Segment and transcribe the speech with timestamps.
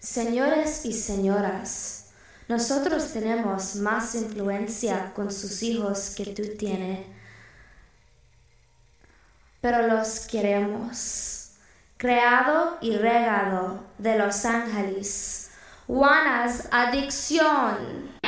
[0.00, 2.06] Señores y señoras,
[2.48, 7.06] nosotros tenemos más influencia con sus hijos que tú tienes,
[9.60, 11.50] pero los queremos.
[11.98, 15.50] Creado y regado de Los Ángeles.
[15.86, 18.18] Juana's Adicción.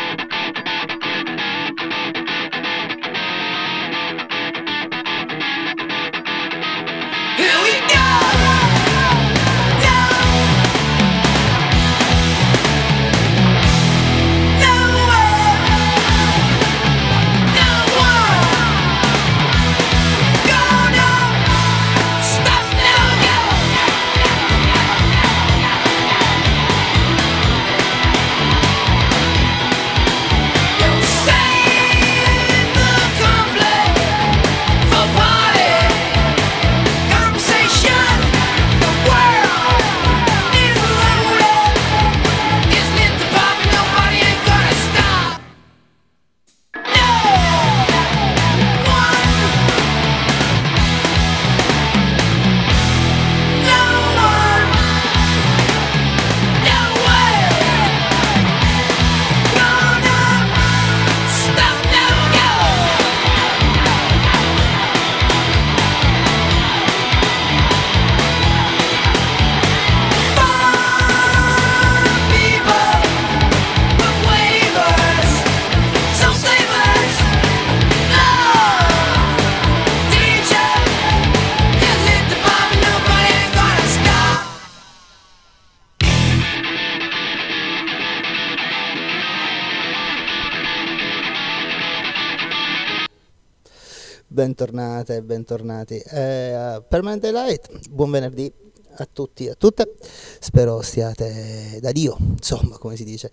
[95.23, 95.99] Bentornati.
[95.99, 98.53] Eh, Permanente Light, buon venerdì
[98.97, 99.95] a tutti e a tutte.
[100.41, 103.31] Spero stiate da Dio, insomma, come si dice.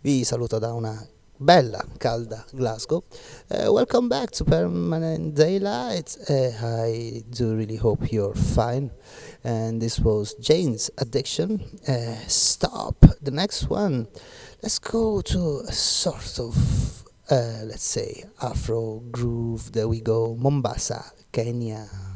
[0.00, 3.02] Vi saluto da una bella, calda Glasgow.
[3.48, 6.18] Eh, welcome back to Permanent Daylight.
[6.28, 8.90] Eh, I do really hope you're fine.
[9.42, 11.62] And this was Jane's Addiction.
[11.84, 13.16] Eh, stop.
[13.20, 14.08] The next one.
[14.60, 19.72] Let's go to a sort of uh, let's say Afro groove.
[19.72, 21.02] There we go, Mombasa,
[21.32, 22.11] 给你啊。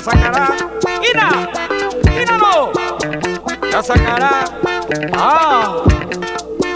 [0.00, 0.48] Dasakara,
[1.12, 1.28] Ina,
[2.22, 2.72] Ina no,
[3.70, 4.32] Dasakara,
[5.12, 5.76] ah.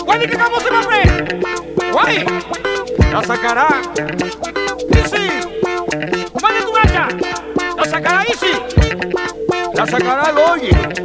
[0.06, 1.00] Wani kaka mo si mapre,
[1.96, 2.18] wani,
[3.12, 3.68] Dasakara,
[4.92, 5.24] isi,
[6.42, 7.04] wani tunaja,
[7.76, 8.52] Dasakara isi,
[9.72, 11.03] Dasakara loye.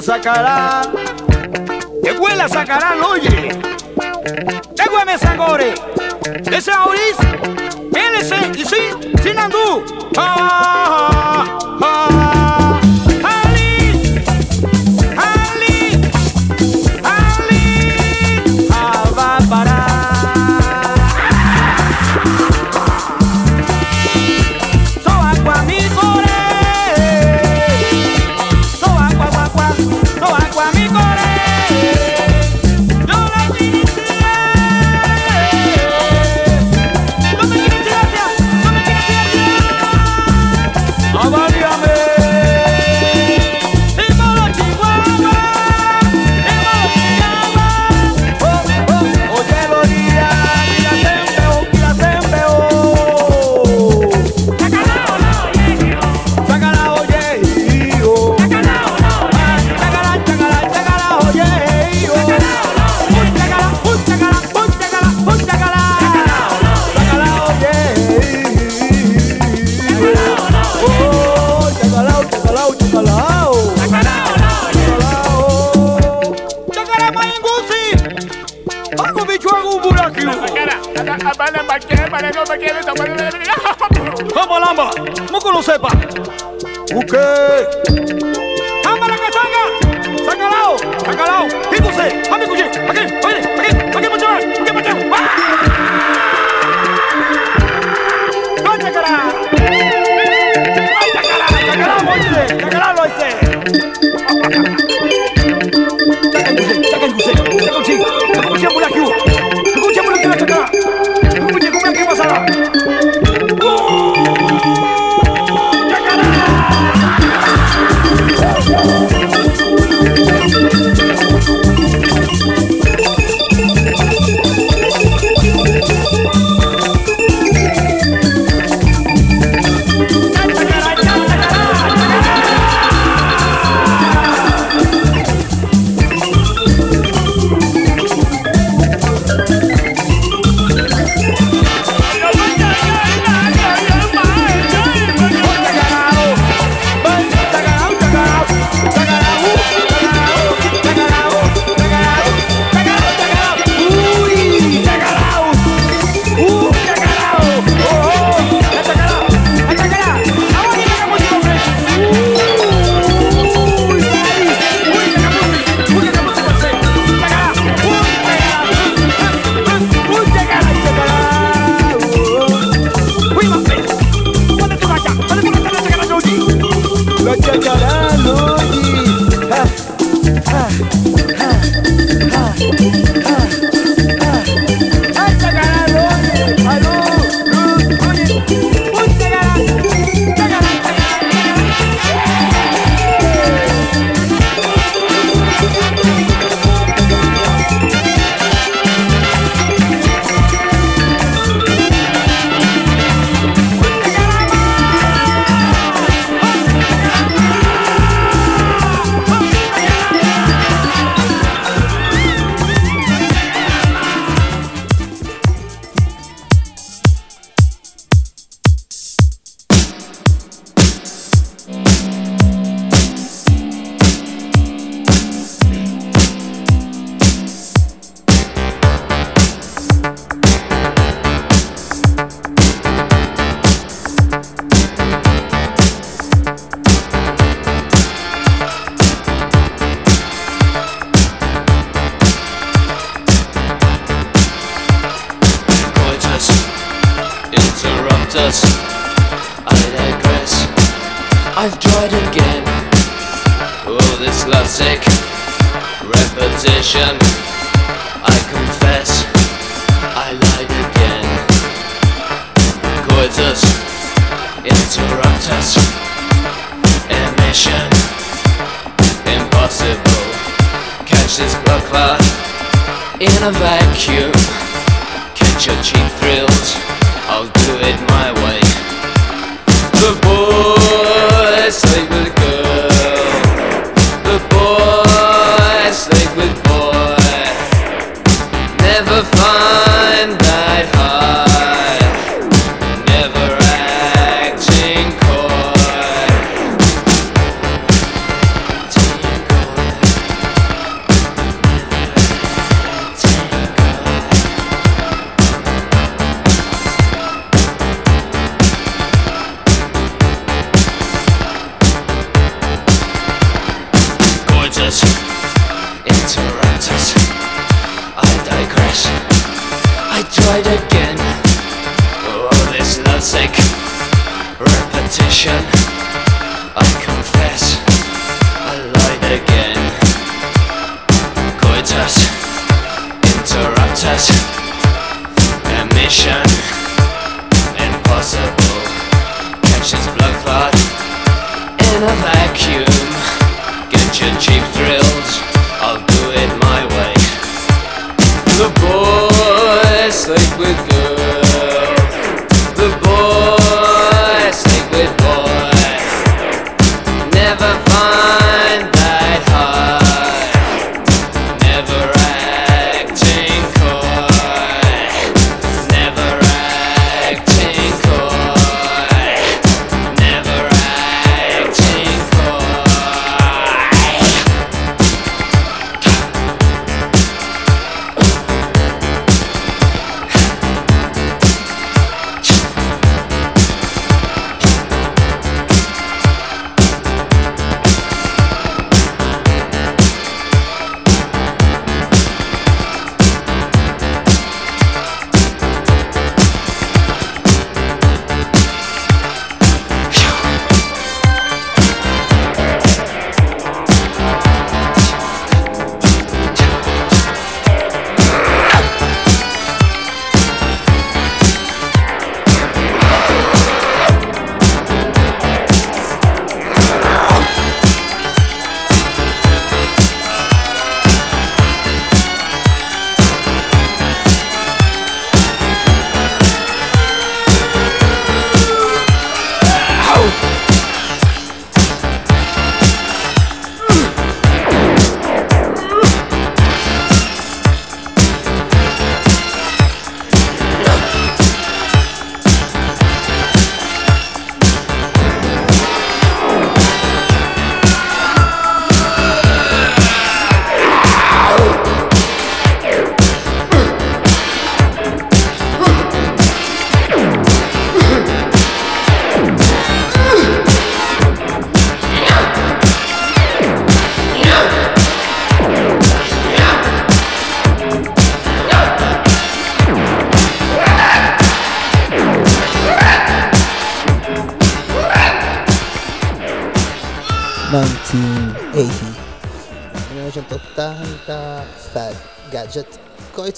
[0.00, 0.99] sacará.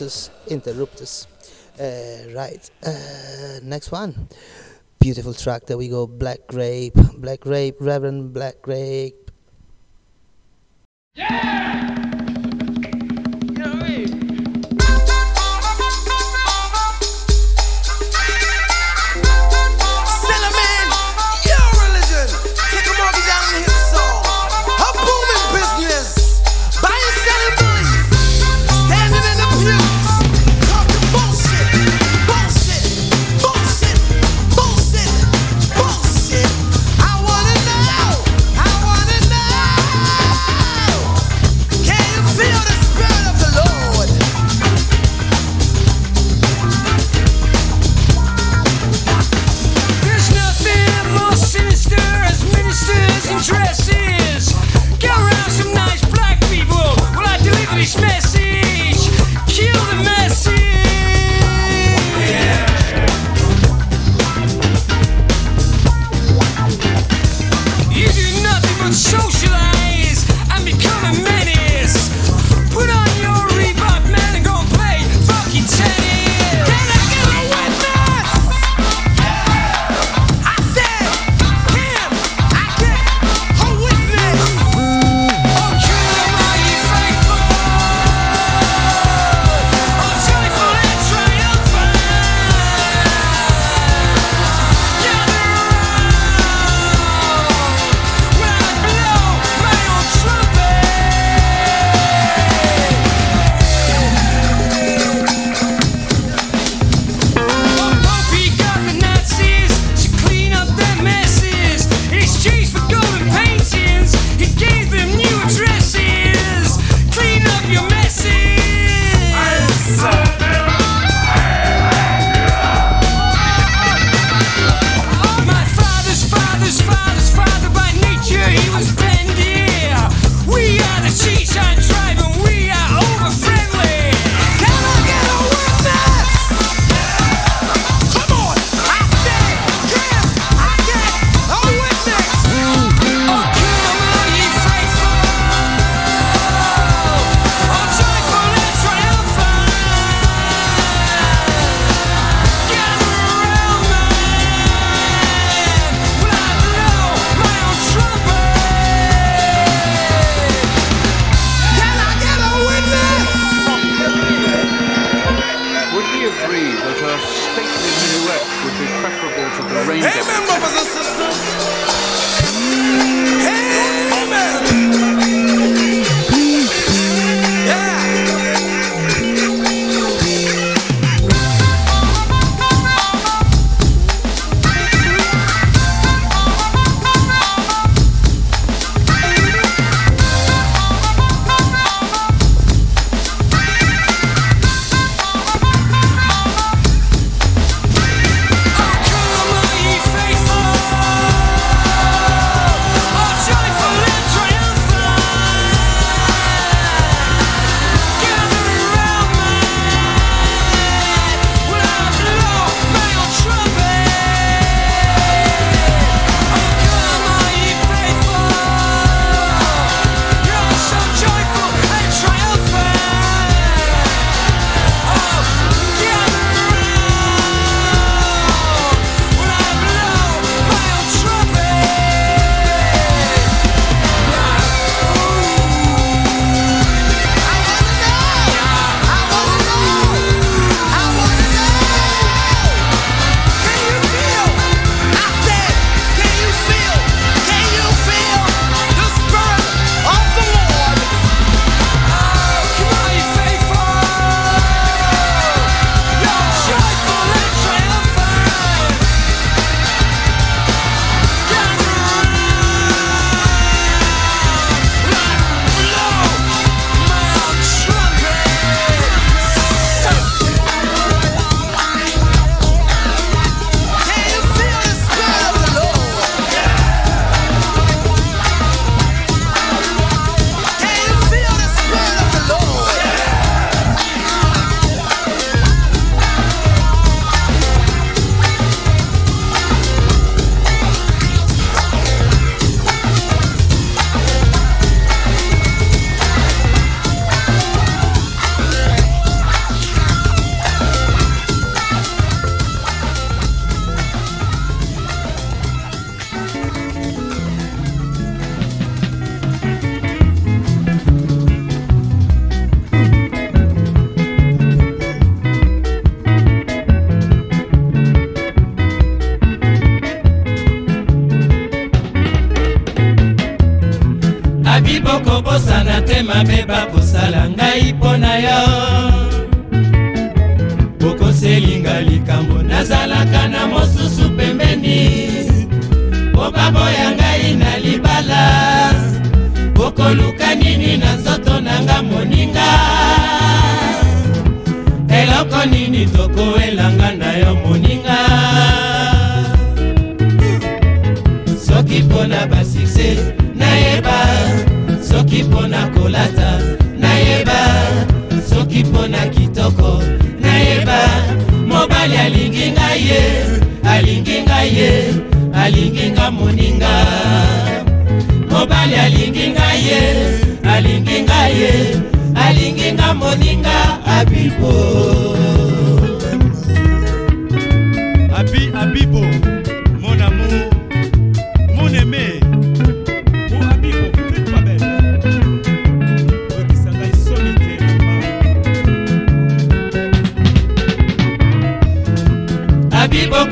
[0.03, 1.27] interruptus, interruptus.
[1.79, 4.29] Uh, right, uh, next one.
[5.01, 5.67] Beautiful track.
[5.67, 6.07] There we go.
[6.07, 9.22] Black Grape, Black Grape, Reverend Black Grape,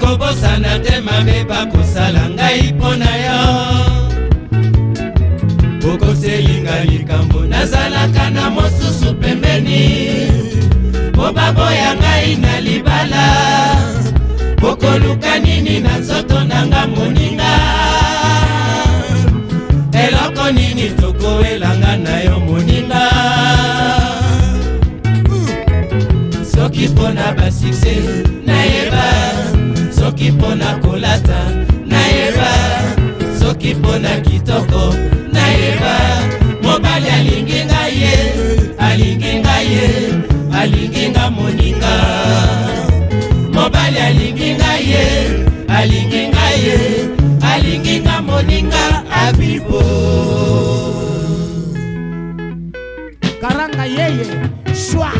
[0.00, 3.40] abibokobosana te mabe bakosala ngai mpo na yo.
[5.80, 10.30] Bokoselinga likambo nazalaka na mosusu pembeni.
[11.12, 13.26] Mpo baboya ngai na libala.
[14.60, 17.52] Bokoluka nini na nzoto na nga moninga?
[19.92, 23.10] Eloko nini tokoelanga na yo moninga?
[26.42, 28.39] Soki mpona basukse nayeba
[30.30, 31.40] soki mpona kolata
[31.86, 32.50] nayeba.
[33.40, 34.94] Soki mpona kitoko
[35.32, 35.94] nayeba.
[36.62, 38.14] Mobali alingi ngai ye
[38.78, 39.88] alingi ngai ye
[40.52, 41.94] alingi nga moninga.
[43.52, 45.04] Mobali alingi ngai ye
[45.68, 46.78] alingi ngai ye
[47.52, 49.82] alingi nga moninga abibo
[53.40, 54.26] karanga yeye
[54.74, 55.12] shwa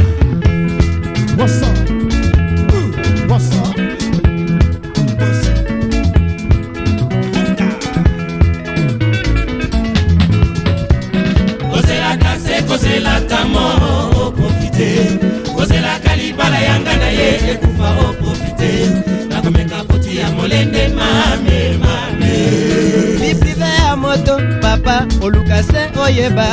[25.60, 26.46] oluka se oyeba.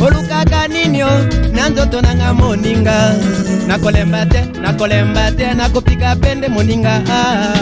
[0.00, 1.10] Olukaka nini o?
[1.52, 3.14] Na nzoto nanga moninga.
[3.66, 7.02] Nakolemba te nakolemba te nakopika pende moninga.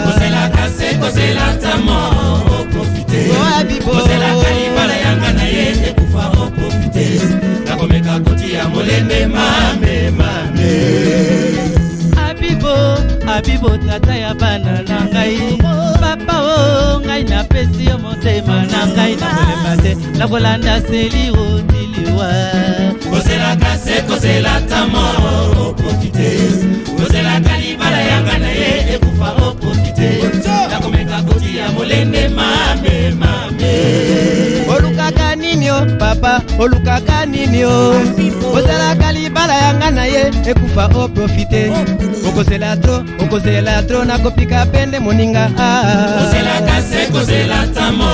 [0.05, 1.99] Kozelaka se kozelaka mo
[2.61, 3.31] oprofite.
[3.59, 7.20] Abibo kozelaka libala yanga na ye ekufa oprofite.
[7.66, 11.63] Nakomeka kotia molende mame mame
[12.55, 12.75] abibo
[13.27, 15.59] abibo tata ya bana na ngai.
[16.01, 19.17] Papa o ngai napesi yo motema na ngai.
[19.17, 22.31] Nakolemba te nakolanda seliro tiliwa.
[23.11, 25.05] Kozelaka se kozelaka mo
[25.69, 26.31] oprofite
[26.97, 30.11] kozelaka libala yanga na ye ekufa oprofite
[30.71, 33.75] nakomeka kotia molende mame mame
[35.44, 36.42] nini o papa?
[36.59, 38.00] Olukaka nini o?
[38.57, 41.72] Ozelaka libala yanga na ye ekufa oprofite
[42.28, 45.44] okozela tro okozela tro nakopika pende moninga
[46.18, 48.11] kozelaka se kozelaka mo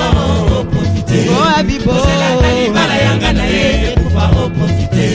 [0.59, 5.05] oprofite o abibo kozelaka libala yanga na ye ekufa oprofite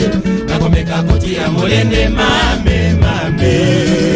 [0.49, 4.16] nakomeka kotia molende mame mame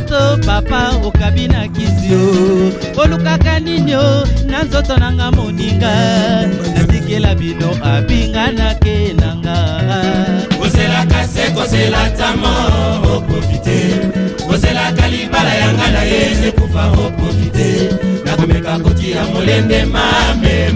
[0.00, 6.46] ya moto papa okabi na kisi o olukaka nini o na nzoto nanga moninga.
[6.74, 9.56] Natikela bino abinganake nanga.
[10.58, 14.00] Kozelaka se kozelaka mo oprofite.
[14.46, 17.90] Kozelaka libala yanga na ye ekufa oprofite.
[18.24, 20.72] Nakomeka kotia molende mame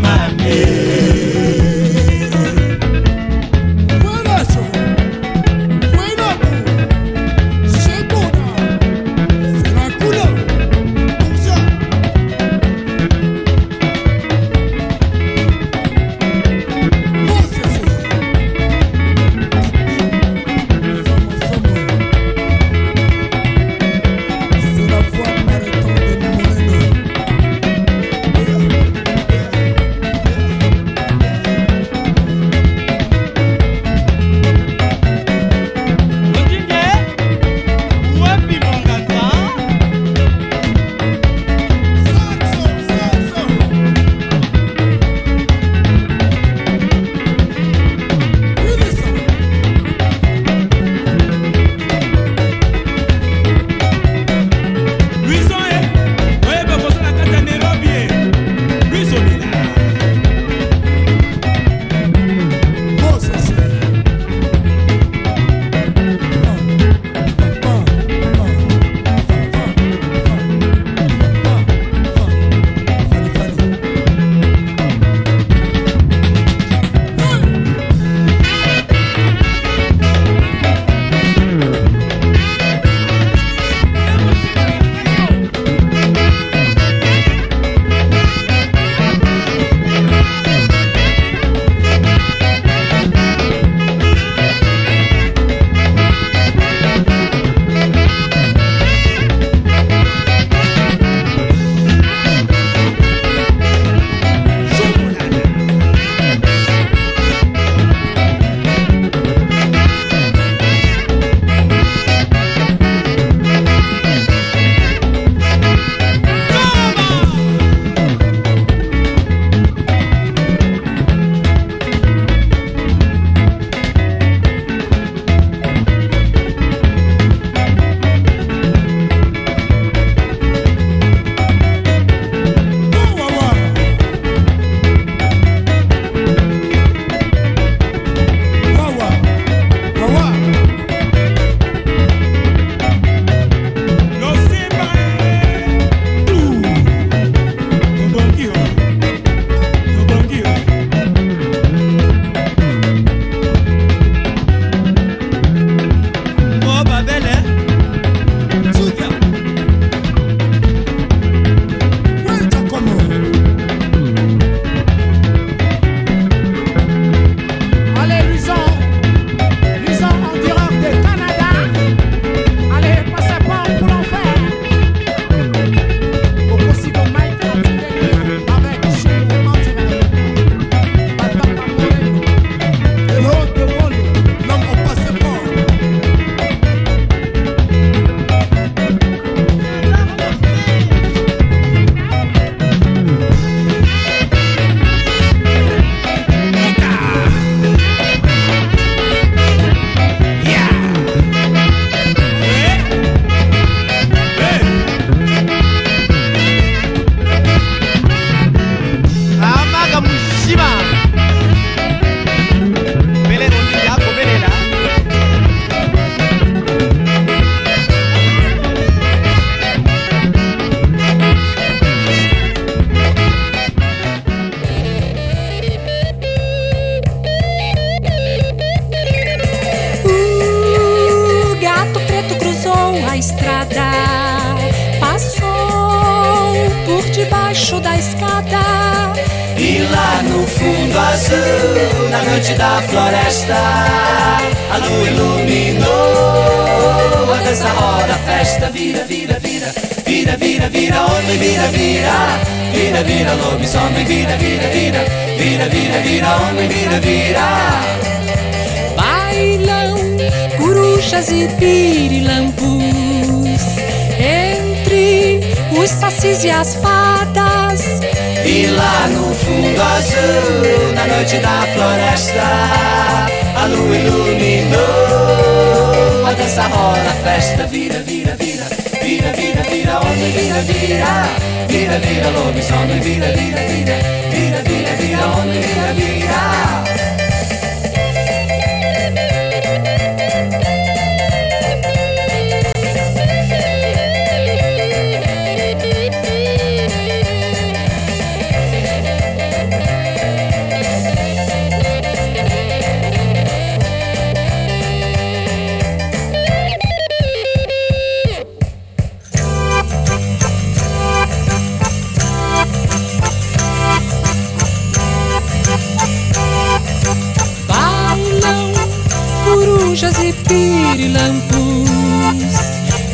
[320.24, 322.00] corujas pirilampus.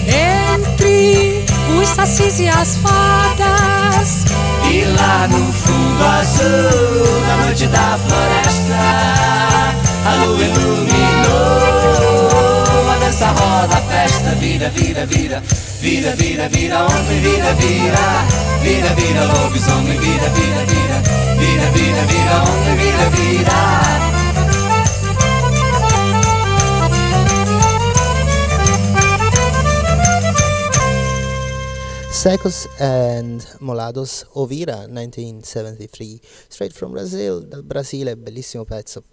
[0.06, 1.44] Entre
[1.78, 4.24] os sacis e as fadas.
[4.70, 8.76] E lá no fundo azul, na noite da floresta,
[10.06, 10.90] a lua iluminou.
[12.92, 15.42] A dança roda, a festa vira, vira, vira,
[15.80, 18.24] vira, vira, vira, homem, vira, vira,
[18.62, 21.02] vira, vira, lobisomem, vira, vira, vira,
[21.38, 24.19] vira, vira, vira, homem, vira, vira.
[32.20, 39.04] Secos and Molados Ovira 1973 straight from Brazil dal Brasile bellissimo pezzo.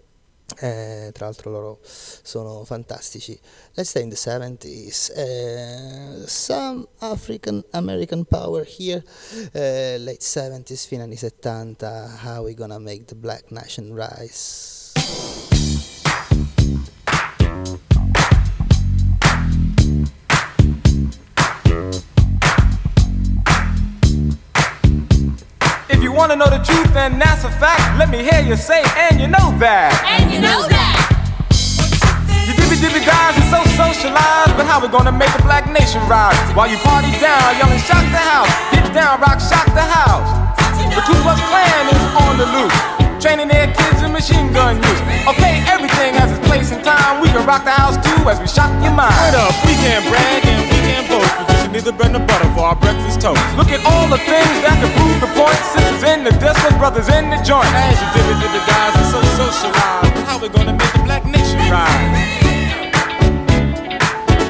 [0.59, 3.39] Eh, tra l'altro loro sono fantastici.
[3.75, 9.01] Let's stay in the 70s Eh, some African American power here.
[9.53, 14.91] Eh, late 70s fino anni 70 how we gonna make the black nation rise
[26.17, 29.29] wanna know the truth, and that's a fact, let me hear you say, and you
[29.29, 29.93] know that.
[30.09, 30.97] And you know that.
[32.41, 36.01] You dibby dibby guys are so socialized, but how we gonna make the black nation
[36.09, 36.33] rise?
[36.57, 40.25] While you party down, yelling shock the house, get down, rock, shock the house.
[40.89, 42.77] The Ku Klux Klan is on the loose,
[43.21, 45.01] training their kids in machine gun use.
[45.29, 47.21] Okay, everything has its place and time.
[47.21, 49.13] We can rock the house too as we shock your mind.
[49.13, 51.56] Word up, we can brag and we can boast.
[51.67, 53.43] Producing neither bread nor butter for our breakfast toast.
[53.59, 55.59] Look at all the things that can prove the point.
[55.75, 57.67] Sisters in the disco, brothers in the joint.
[57.75, 61.59] As you dibby dibby guys are so socialized, how we gonna make the black nation
[61.67, 61.91] rise?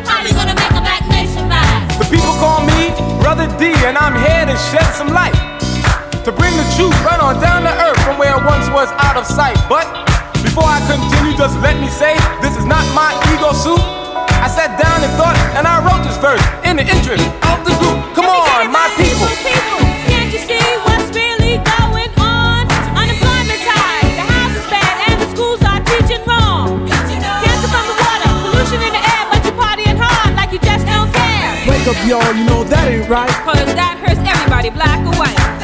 [0.05, 1.89] How we gonna make a black nation rise?
[1.97, 5.33] The people call me Brother D, and I'm here to shed some light.
[6.21, 9.17] To bring the truth right on down to earth from where it once was out
[9.17, 9.57] of sight.
[9.65, 9.89] But
[10.45, 12.13] before I continue, just let me say
[12.45, 14.06] this is not my ego suit.
[14.37, 17.73] I sat down and thought, and I wrote this verse in the interest of the
[17.81, 17.97] group.
[18.13, 19.27] Come on, my people.
[20.07, 22.69] Can't you see what's really going on?
[22.93, 26.85] Unemployment's high, the house is bad, and the schools are teaching wrong.
[26.87, 30.85] Cancer from the water, pollution in the air, but you're partying hard like you just
[30.85, 31.49] don't care.
[31.65, 33.33] Wake up, y'all, you know that ain't right.
[33.41, 35.56] Cause that hurts everybody, black or white.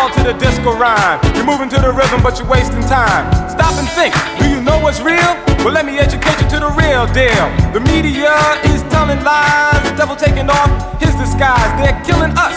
[0.00, 1.20] Y'all, to the disco rhyme.
[1.36, 3.28] You're moving to the rhythm, but you're wasting time.
[3.52, 4.16] Stop and think.
[4.40, 5.36] Do you know what's real?
[5.60, 7.44] Well, let me educate you to the real deal.
[7.76, 8.32] The media
[8.64, 9.76] is telling lies.
[9.84, 11.68] The devil taking off his disguise.
[11.76, 12.56] They're killing us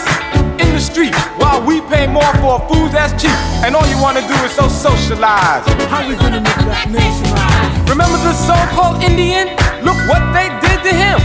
[0.56, 3.36] in the street while we pay more for food that's cheap.
[3.60, 5.68] And all you wanna do is so socialize.
[5.92, 7.92] How we gonna make that nation rise?
[7.92, 9.52] Remember the so-called Indian?
[9.84, 11.20] Look what they did to him.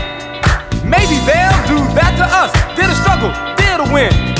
[0.83, 2.51] Maybe they'll do that to us.
[2.75, 4.38] Dare to struggle, dare to win.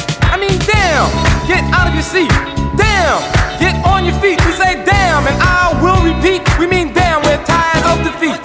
[0.69, 1.09] Damn,
[1.49, 2.29] get out of your seat.
[2.77, 3.17] Damn,
[3.57, 4.37] get on your feet.
[4.45, 6.45] We say damn, and I will repeat.
[6.59, 8.37] We mean damn, we're tired of defeat.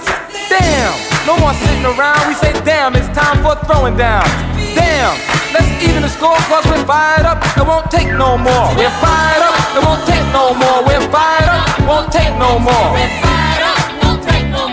[0.49, 0.89] Damn,
[1.29, 2.25] no more sitting around.
[2.27, 4.25] We say damn, it's time for throwing down.
[4.73, 5.13] Damn,
[5.53, 7.45] let's even the score, cause we're fired up.
[7.53, 8.73] It won't take no more.
[8.73, 10.81] We're fired up, it won't take no more.
[10.81, 12.97] We're fired up, won't take no more.
[12.97, 14.65] We're fired up, won't take no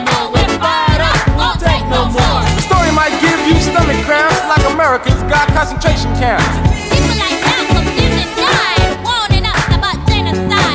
[2.08, 2.40] more.
[2.56, 6.48] The story might give you stomach cramps like America's got concentration camps.
[6.88, 7.41] People like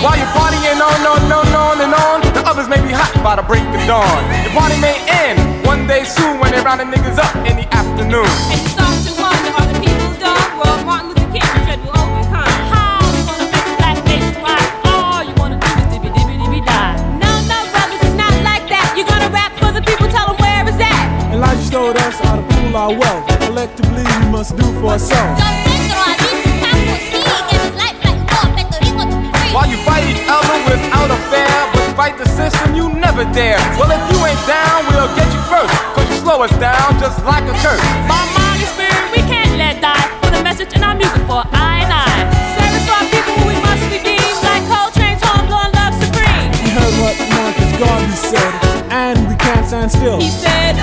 [0.04, 3.36] While you're partying on, on, on, on and on, the others may be hot by
[3.36, 4.22] the break of dawn.
[4.46, 7.68] Your party may end one day soon when they round the niggas up in the
[7.74, 8.30] afternoon.
[8.54, 10.38] And you start to wonder, are the people dumb?
[10.62, 12.54] Well, Martin Luther King said we're overcome.
[12.70, 14.70] How you gonna make the black nation rise?
[14.86, 16.94] All you wanna do is dibby dibby dibby die.
[17.18, 18.94] No, no, brothers, it's not like that.
[18.94, 21.04] You're gonna rap for the people, tell them where is that?
[21.34, 23.26] Elijah told us how to pool our wealth.
[23.50, 25.42] Collectively, we must do for ourselves.
[29.88, 33.58] Fight each other without a fair, but fight the system you never dare.
[33.80, 35.72] Well, if you ain't down, we'll get you first.
[35.96, 37.82] Cause you slow us down just like a curse.
[38.12, 40.06] My mind and spirit, we can't let die.
[40.22, 42.12] Put a message in our music for I and I.
[42.60, 44.36] Service for our people, we must redeem.
[44.44, 46.52] Like Coltrane's home, blowing love supreme.
[46.62, 48.52] We heard what Marcus Garvey said,
[48.92, 50.20] and we can't stand still.
[50.20, 50.76] He said,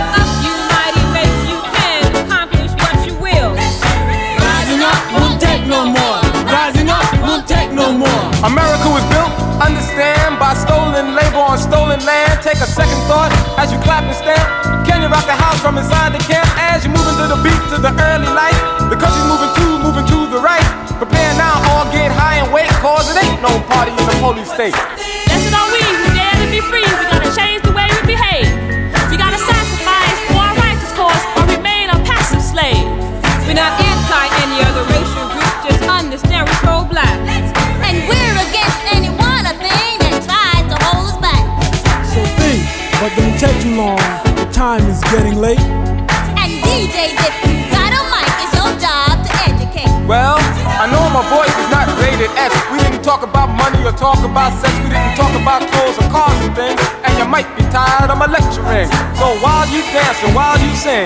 [12.03, 12.43] land.
[12.43, 14.43] Take a second thought as you clap and stamp.
[14.89, 17.61] Can you rock the house from inside the camp as you move into the beat
[17.71, 18.57] to the early light?
[18.91, 20.65] The country's moving to, moving to the right.
[20.99, 24.51] Prepare now, all get high and wait, cause it ain't no party in the police
[24.51, 24.75] state.
[25.31, 26.87] Lesson on we who dare to be free.
[26.99, 28.51] We gotta change the way we behave.
[29.11, 32.83] We gotta sacrifice for our righteous cause or remain a passive slave.
[33.47, 35.34] We're not anti any other racial
[43.05, 44.01] but don't take too long.
[44.33, 45.61] The time is getting late.
[46.41, 49.93] And DJs, if you got a mic, it's your job to educate.
[50.09, 50.41] Well,
[50.81, 52.57] I know my voice is not rated X.
[52.73, 54.73] We didn't talk about money or talk about sex.
[54.81, 56.81] We didn't talk about clothes or cars and things.
[57.05, 58.89] And you might be tired of my lecturing.
[59.21, 61.05] So while you dance and while you sing,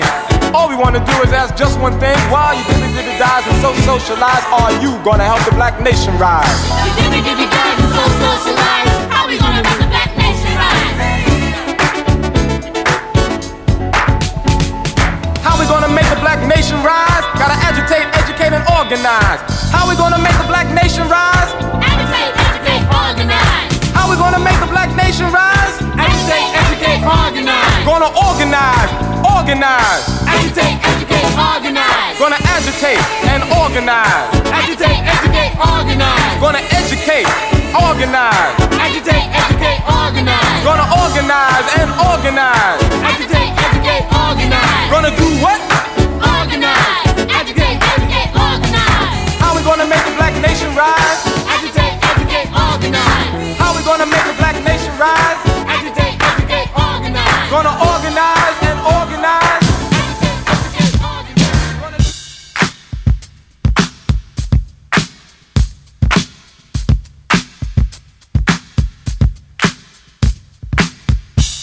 [0.55, 2.15] all we wanna do is ask just one thing.
[2.31, 6.15] While you dibby dibby dies and so socialize, are you gonna help the black nation
[6.15, 6.47] rise?
[6.79, 8.87] You dibby dibby dies and so socialize.
[9.11, 9.88] How we gonna make the
[16.69, 17.25] nation rise?
[17.33, 19.41] Gotta agitate, educate, and organize.
[19.73, 21.49] How we gonna make the black nation rise?
[21.81, 23.73] Agitate, educate, organize.
[23.89, 25.81] How we gonna make the black nation rise?
[25.97, 27.81] Agitate, educate, organize.
[27.89, 28.91] Gonna organize,
[29.25, 30.05] organize.
[30.29, 32.13] Agitate, educate, organize.
[32.21, 33.01] Gonna agitate
[33.33, 34.29] and organize.
[34.53, 36.37] Agitate, educate, organize.
[36.37, 37.25] Gonna educate,
[37.73, 38.53] organize.
[38.77, 40.61] Agitate, educate, organize.
[40.61, 42.77] Gonna organize and organize.
[43.01, 44.85] Agitate, educate, organize.
[44.93, 45.78] Gonna do what?
[46.49, 47.29] Organize.
[47.29, 49.37] Agitate, educate, organize.
[49.37, 51.21] How we gonna make the black nation rise?
[51.45, 53.55] Agitate, educate, organize.
[53.59, 55.37] How we gonna make the black nation rise?
[55.69, 57.51] Agitate, educate, organize.
[57.51, 59.61] Gonna organize and organize.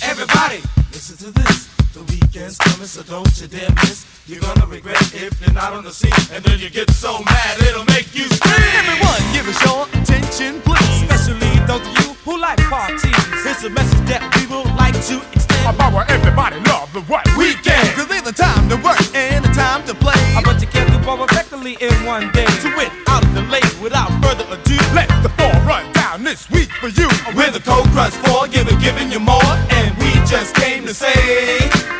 [0.04, 0.62] Everybody,
[0.92, 1.75] listen to this.
[1.96, 4.04] The weekend's coming, so don't you dare miss.
[4.28, 7.56] You're gonna regret if you're not on the scene, and then you get so mad
[7.64, 8.68] it'll make you scream.
[8.84, 11.08] Everyone, give us your attention, please.
[11.08, 13.16] Especially those of you who like parties.
[13.48, 15.64] It's a message that we would like to extend.
[15.64, 17.88] About everybody love the what weekend.
[17.96, 20.20] Cause there's a time to work and a time to play.
[20.44, 22.44] But you can't do both effectively in one day.
[22.44, 26.68] To wit, out of delay, without further ado, let the fall run down this week
[26.76, 27.08] for you.
[27.32, 31.14] We're the Cold Crush 4, giving, giving you more, and we just came to say,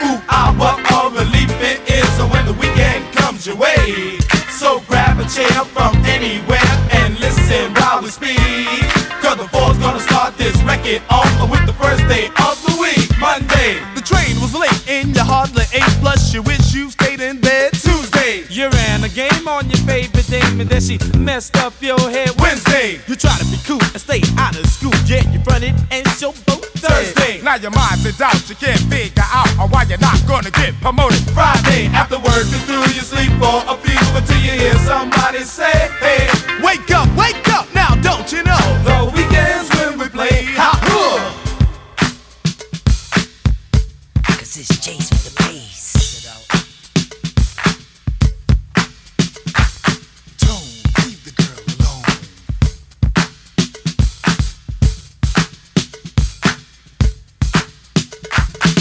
[0.02, 2.06] ooh, ah, what a relief it is.
[2.18, 4.18] So when the weekend comes your way,
[4.50, 8.82] so grab a chair from anywhere and listen while we speak.
[9.22, 13.06] Cause the four's gonna start this record off with the first day of the week,
[13.20, 13.78] Monday.
[13.94, 17.74] The train was late and you hardly ate, plus you wish you stayed in bed.
[17.74, 22.00] Tuesday, you ran a game on your favorite dame and then she messed up your
[22.10, 22.30] head.
[22.40, 26.06] Wednesday, you try to be cool and stay out of school, yet you it and
[26.18, 26.55] show both.
[26.78, 30.74] Thursday, now your mind's in doubt, you can't figure out why you're not gonna get
[30.80, 31.22] promoted.
[31.30, 35.90] Friday, after work is through, you sleep for a few until you hear somebody say,
[36.00, 36.28] Hey,
[36.62, 38.64] wake up, wake up, now don't you know?
[38.84, 40.80] The weekends when we play hot
[44.24, 45.25] Cause it's Jace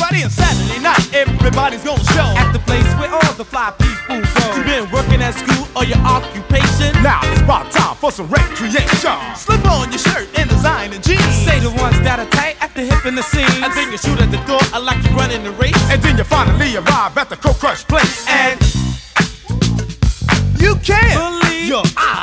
[0.05, 2.29] Friday and Saturday night, everybody's gonna show.
[2.37, 4.45] At the place where all the fly people go.
[4.55, 6.93] You been working at school or your occupation?
[7.01, 9.17] Now it's about time for some recreation.
[9.35, 11.25] Slip on your shirt and designer jeans.
[11.41, 13.49] Say the ones that are tight at the hip and the seams.
[13.65, 15.81] And then you shoot at the door, I like you running the race.
[15.89, 18.29] And then you finally arrive at the Cold Crush place.
[18.29, 18.61] And
[20.61, 22.14] you can't believe your eyes.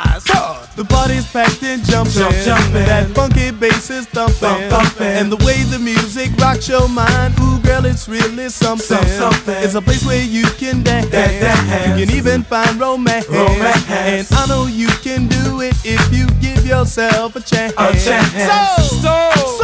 [1.03, 2.13] Cause packed in jumping.
[2.13, 2.85] Jump, jumping.
[2.85, 4.35] That funky bass is thumping.
[4.35, 5.07] Thump, thumping.
[5.07, 7.37] And the way the music rocks your mind.
[7.39, 8.85] Ooh, girl, it's really something.
[8.97, 9.55] Some- something.
[9.63, 11.09] It's a place where you can dance.
[11.09, 11.99] Dance, dance.
[11.99, 13.27] You can even find romance.
[13.27, 13.85] Romance.
[13.89, 17.73] And I know you can do it if you give yourself a chance.
[17.77, 18.31] A chance.
[18.31, 19.62] So, so,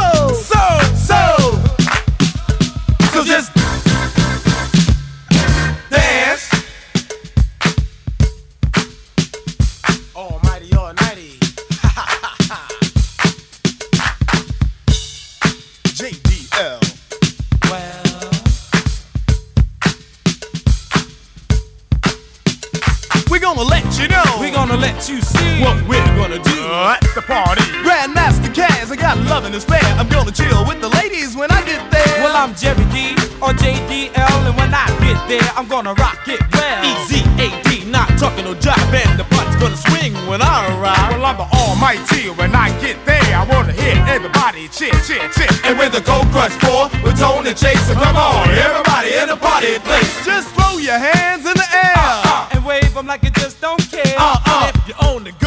[26.90, 27.62] At the party.
[27.86, 29.78] Grandmaster Caz, I got love and spare.
[30.02, 32.18] I'm gonna chill with the ladies when I get there.
[32.26, 33.14] Well, I'm Jerry D
[33.46, 36.82] or JDL, and when I get there, I'm gonna rock it well.
[36.82, 41.14] Easy AD, not talking no job, and the butt's gonna swing when I arrive.
[41.14, 42.34] Well, I'm the almighty.
[42.34, 45.52] When I get there, I wanna hear everybody cheer, cheer, cheer.
[45.70, 49.38] And when the Cold Crush 4, with Tone and Chaser, come on, everybody in the
[49.38, 50.26] party place.
[50.26, 52.50] Just throw your hands in the air.
[52.58, 54.18] and wave them like you just don't care.
[54.18, 54.66] Uh, uh.
[54.66, 55.39] And if you're on the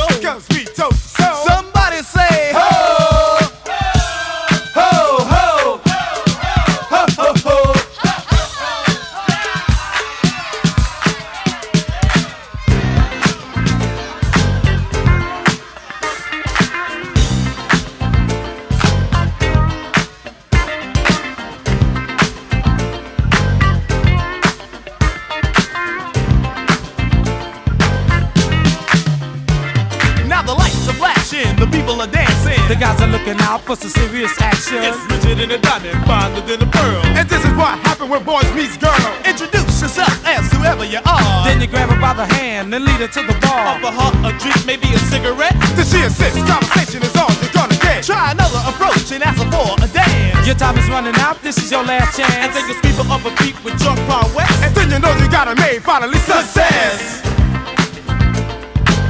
[33.77, 34.85] for some serious action.
[34.85, 37.01] It's rigid in a diamond, finer than a pearl.
[37.17, 39.01] And this is what happens when boys meets girls.
[39.25, 41.45] Introduce yourself as whoever you are.
[41.49, 43.81] Then you grab her by the hand and lead her to the bar.
[43.81, 45.57] Offer her a drink, maybe a cigarette.
[45.73, 48.05] Then she insists conversation is all you're gonna get.
[48.05, 50.45] Try another approach and ask her for a dance.
[50.45, 52.35] Your time is running out, this is your last chance.
[52.45, 54.53] And then you sweep her up a beat with drunk Paul West.
[54.61, 57.25] And then you know you got a made finally success.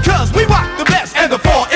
[0.06, 1.66] Cause we rock the best and the four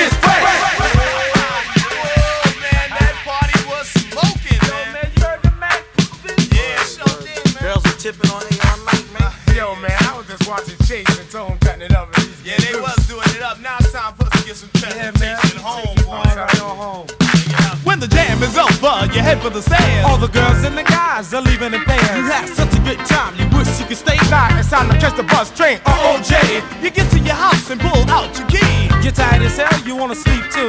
[25.16, 25.80] the bus train.
[25.86, 28.84] Uh-oh, Jay, you get to your house and pull out your key.
[29.02, 30.65] You're tired as hell, you wanna sleep till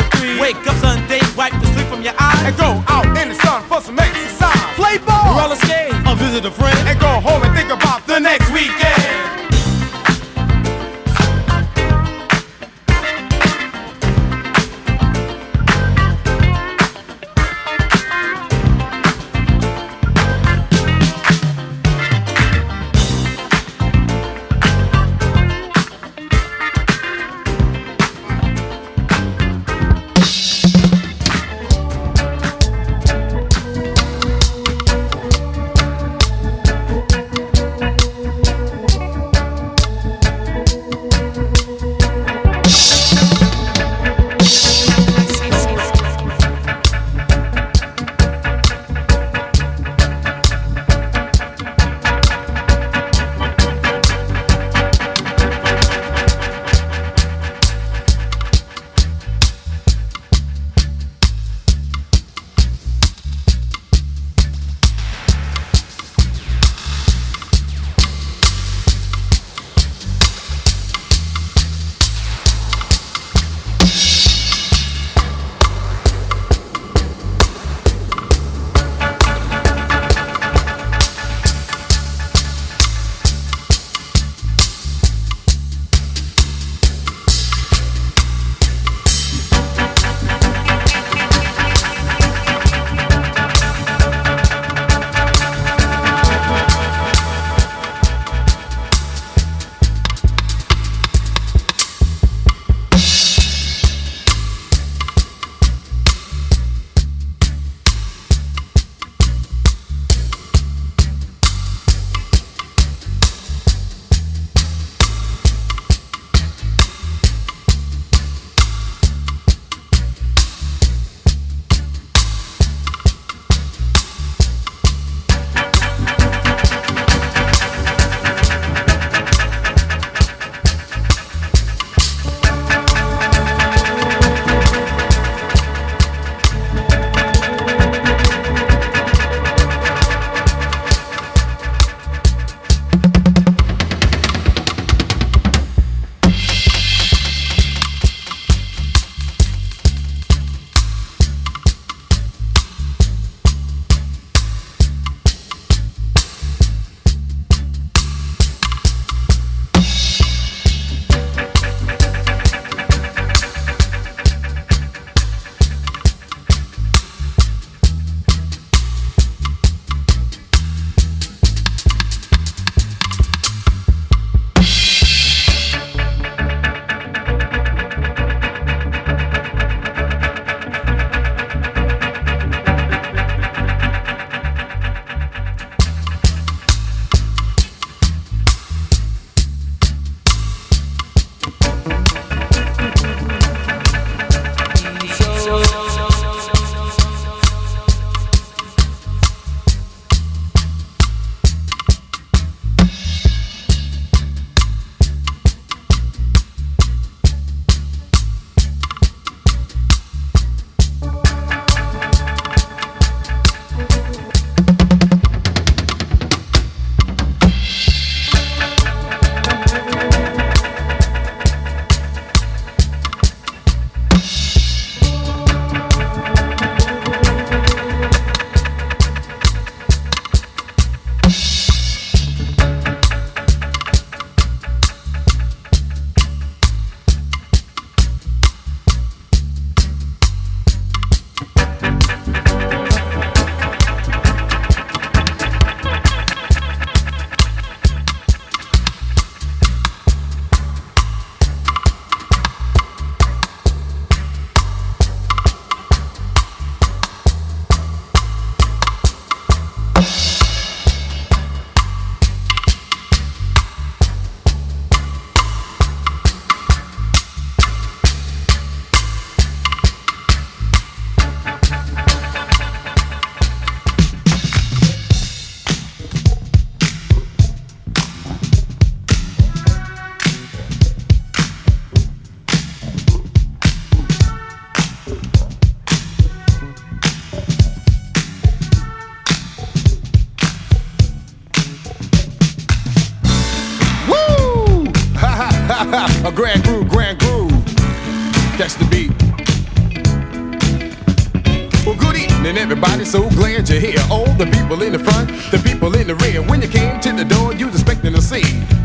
[302.48, 303.04] good evening, everybody.
[303.04, 304.00] So glad you're here.
[304.10, 306.42] All the people in the front, the people in the rear.
[306.42, 308.44] When you came to the door, you was expecting to see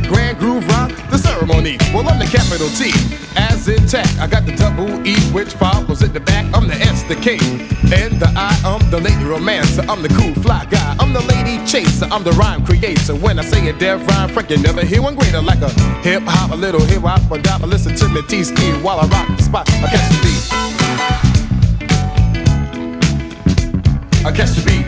[0.08, 1.78] Grand Groove Rock, the ceremony.
[1.94, 2.90] Well, I'm the capital T,
[3.36, 4.18] as intact.
[4.18, 6.44] I got the double E, which follows at the back.
[6.52, 7.38] I'm the S, the K,
[7.94, 8.50] and the I.
[8.64, 9.82] I'm the lady romancer.
[9.82, 10.96] I'm the cool fly guy.
[10.98, 12.08] I'm the lady chaser.
[12.10, 13.14] I'm the rhyme creator.
[13.14, 15.40] When I say a dev rhyme, Frank, you never hear one greater.
[15.40, 15.70] Like a
[16.02, 17.62] hip hop, a little hip hop, a dop.
[17.62, 19.70] Listen to me, T ski while I rock the spot.
[19.70, 20.61] I catch the beat.
[24.24, 24.86] I catch the beat.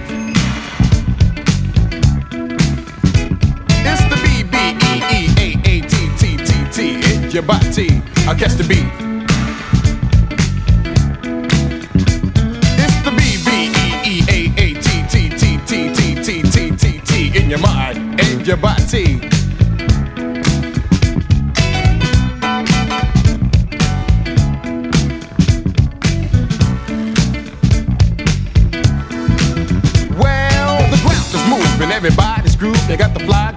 [3.84, 6.76] It's the B B E E A A T T T T.
[7.02, 8.00] It's your body.
[8.28, 8.86] I catch the beat.
[12.78, 16.70] It's the B B E E A A T T T T T T T
[16.76, 19.33] T T in your mind and your body.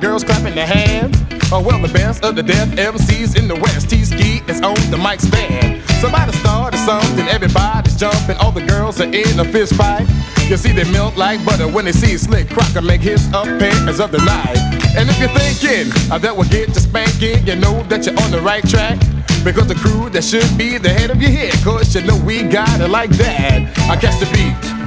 [0.07, 1.17] Girls clapping their hands.
[1.51, 3.89] Oh, well, the best of the deaf MCs in the West.
[3.89, 5.83] T Ski is on the mic stand.
[5.99, 8.37] Somebody started something, everybody's jumping.
[8.37, 10.07] All the girls are in a fist fight.
[10.47, 14.11] You see, they melt like butter when they see Slick Crocker make his appearance of
[14.11, 14.57] the night.
[14.95, 18.31] And if you're thinking uh, that will get you spanking, you know that you're on
[18.31, 18.97] the right track.
[19.43, 22.43] Because the crew that should be the head of your head, cause you know we
[22.43, 23.59] got it like that.
[23.91, 24.77] I catch the beat.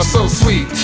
[0.00, 0.77] are so sweet.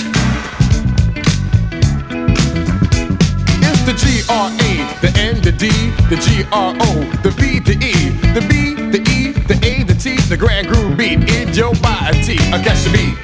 [5.01, 5.69] The N, the D,
[6.09, 9.93] the G R O, the V, the E, the B, the E, the A, the
[9.93, 12.37] T, the grand groove beat in your body.
[12.51, 13.15] I catch the beat.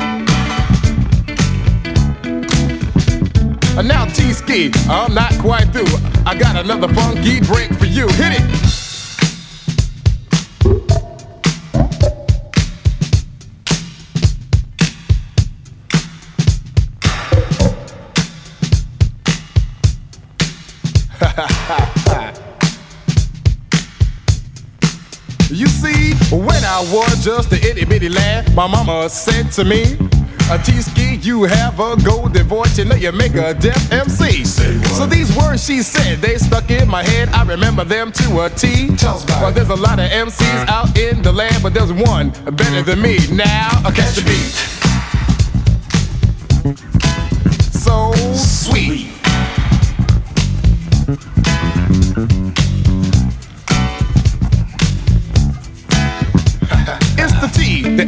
[3.78, 5.98] And now T ski, I'm not quite through.
[6.26, 8.08] I got another funky break for you.
[8.10, 8.91] Hit it.
[26.74, 29.98] I was just a itty bitty lad, my mama said to me,
[30.50, 34.46] a T-ski, you have a golden voice, you know you make a deaf MC.
[34.46, 38.50] So these words she said, they stuck in my head, I remember them to a
[38.50, 38.90] T.
[39.42, 43.02] Well, there's a lot of MCs out in the land, but there's one better than
[43.02, 43.18] me.
[43.30, 44.56] Now, I catch the beat.
[47.74, 49.21] So sweet.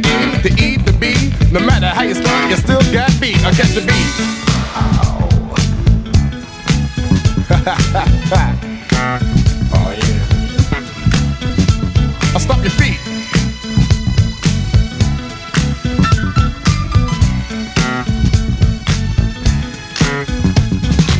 [0.02, 1.14] The E, the E, the B.
[1.52, 3.36] No matter how you start, you still got beat.
[3.44, 4.14] I catch the beat.
[9.72, 10.34] oh yeah.
[12.34, 12.98] I stop your feet.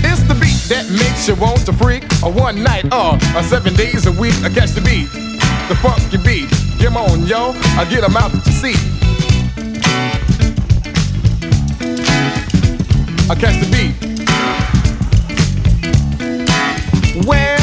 [0.03, 2.05] It's the beat that makes you want to freak.
[2.25, 4.35] A one night or a seven days a week.
[4.43, 5.11] I catch the beat.
[5.69, 6.54] The funky beat.
[6.87, 7.55] 'Em on, yo.
[7.79, 8.77] I get 'em out you see.
[13.31, 13.95] I catch the beat.
[17.27, 17.54] Well,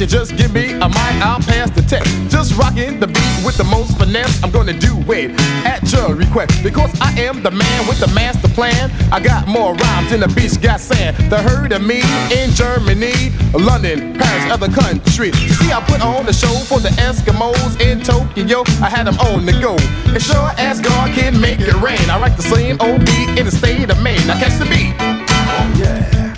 [0.00, 2.08] You just give me a mic, I'll pass the test.
[2.30, 4.42] Just rocking the beat with the most finesse.
[4.42, 6.62] I'm gonna do it at your request.
[6.62, 8.90] Because I am the man with the master plan.
[9.12, 11.18] I got more rhymes than the beach got sand.
[11.30, 12.00] The herd of me
[12.32, 13.12] in Germany,
[13.52, 15.36] London, Paris, other countries.
[15.42, 18.62] You see, I put on the show for the Eskimos in Tokyo.
[18.80, 19.76] I had them on the go.
[20.14, 22.08] And sure as God can make it rain.
[22.08, 24.26] I write the same old beat in the state of Maine.
[24.26, 24.96] Now catch the beat.
[24.98, 26.32] Oh yeah.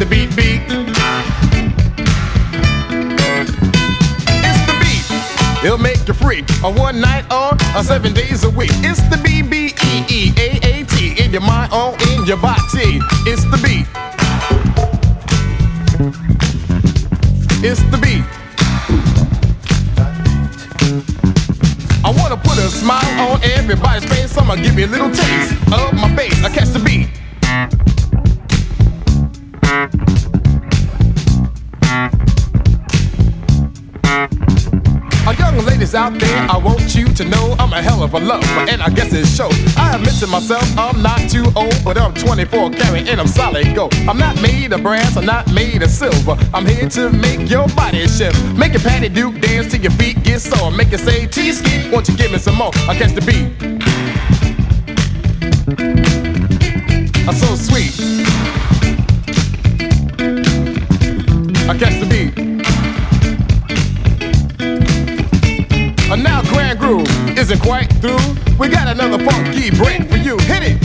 [0.00, 0.51] The beat beat.
[5.64, 6.44] It'll make you freak.
[6.64, 8.72] A one night or a seven days a week.
[8.82, 12.36] It's the B B E E A A T in your mind or in your
[12.38, 12.98] body.
[13.30, 13.86] It's the beat.
[17.64, 18.24] It's the beat.
[22.04, 24.36] I wanna put a smile on everybody's face.
[24.36, 26.42] I'ma give you a little taste of my bass.
[26.42, 27.08] I catch the beat.
[35.94, 38.88] Out there, I want you to know I'm a hell of a lover, and I
[38.88, 39.54] guess it shows.
[39.76, 43.74] I admit to myself, I'm not too old, but I'm 24 carat and I'm solid
[43.74, 43.94] gold.
[44.08, 46.36] I'm not made of brass, I'm not made of silver.
[46.54, 48.36] I'm here to make your body shift.
[48.56, 50.70] Make your patty duke dance till your feet get sore.
[50.70, 52.70] Make it say T-ski, won't you give me some more?
[52.88, 53.72] I catch the beat.
[57.28, 57.92] are so sweet.
[61.68, 62.01] I catch
[67.42, 68.16] isn't quite through.
[68.56, 70.38] We got another funky break for you.
[70.38, 70.78] Hit it.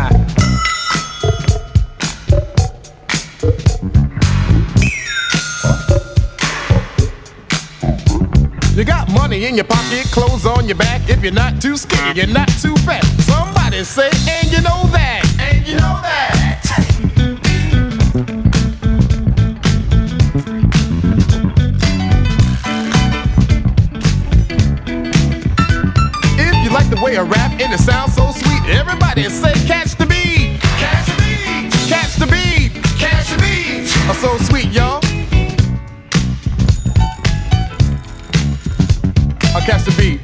[8.76, 11.08] You got money in your pocket, clothes on your back.
[11.08, 13.02] If you're not too skinny, you're not too fat.
[13.22, 15.05] Somebody say, and you know that.
[27.60, 30.60] And it sounds so sweet, everybody say, catch the beat.
[30.78, 31.72] Catch the beat.
[31.88, 32.72] Catch the beat.
[32.98, 33.90] Catch the beat.
[34.08, 35.00] Oh, so sweet, y'all.
[39.54, 40.20] I'll catch the beat.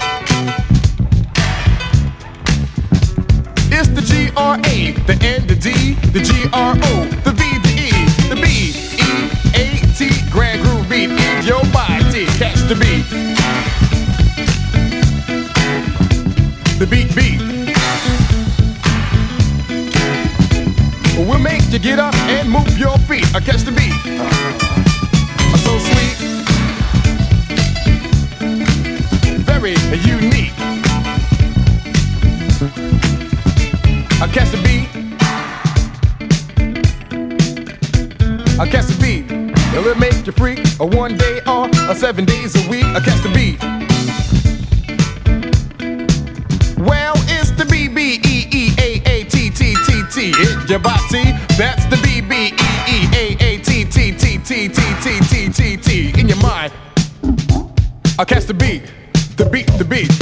[3.75, 7.59] It's the G R A, the N, the D, the G R O, the V,
[7.59, 7.91] the E,
[8.29, 9.65] the B, E, A,
[9.97, 12.27] T, Grand Groove beat in your body.
[12.39, 13.42] Catch the beat.
[16.83, 17.39] The beat beat.
[21.17, 23.25] We'll make you get up and move your feet.
[23.37, 23.95] I catch the beat.
[25.63, 26.17] So sweet.
[29.45, 30.53] very unique.
[34.21, 34.89] I catch the beat.
[38.59, 39.31] I catch the beat.
[39.73, 40.59] Will it make you freak?
[40.81, 42.85] A one day or a seven days a week?
[42.87, 43.92] I catch the beat.
[50.69, 51.33] Body.
[51.59, 52.57] That's the B B E
[52.89, 56.21] E A A T T T T T T T T T.
[56.21, 56.73] In your mind.
[58.19, 58.83] I'll catch the beat.
[59.37, 60.22] The beat, the beat.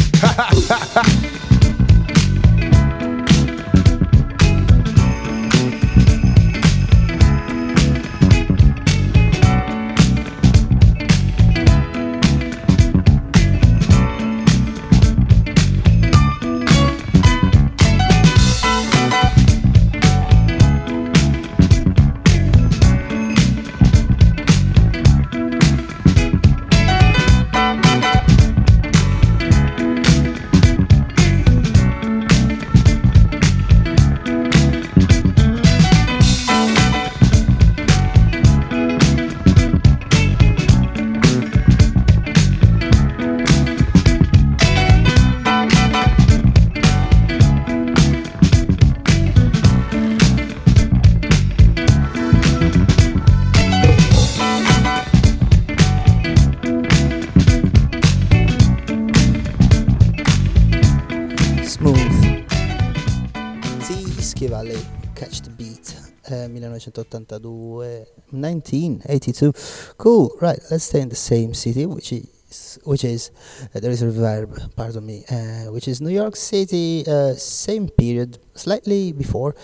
[66.97, 69.53] 1982, 1982.
[69.99, 73.31] Cool, right, let's stay in the same city, which is, which is,
[73.75, 77.89] uh, there is a reverb, pardon me, uh, which is New York City, uh, same
[77.89, 79.55] period, slightly before,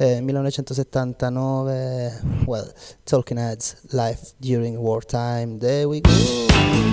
[0.00, 2.70] uh, 1979, well,
[3.06, 6.91] Talking Heads, life during wartime, there we go.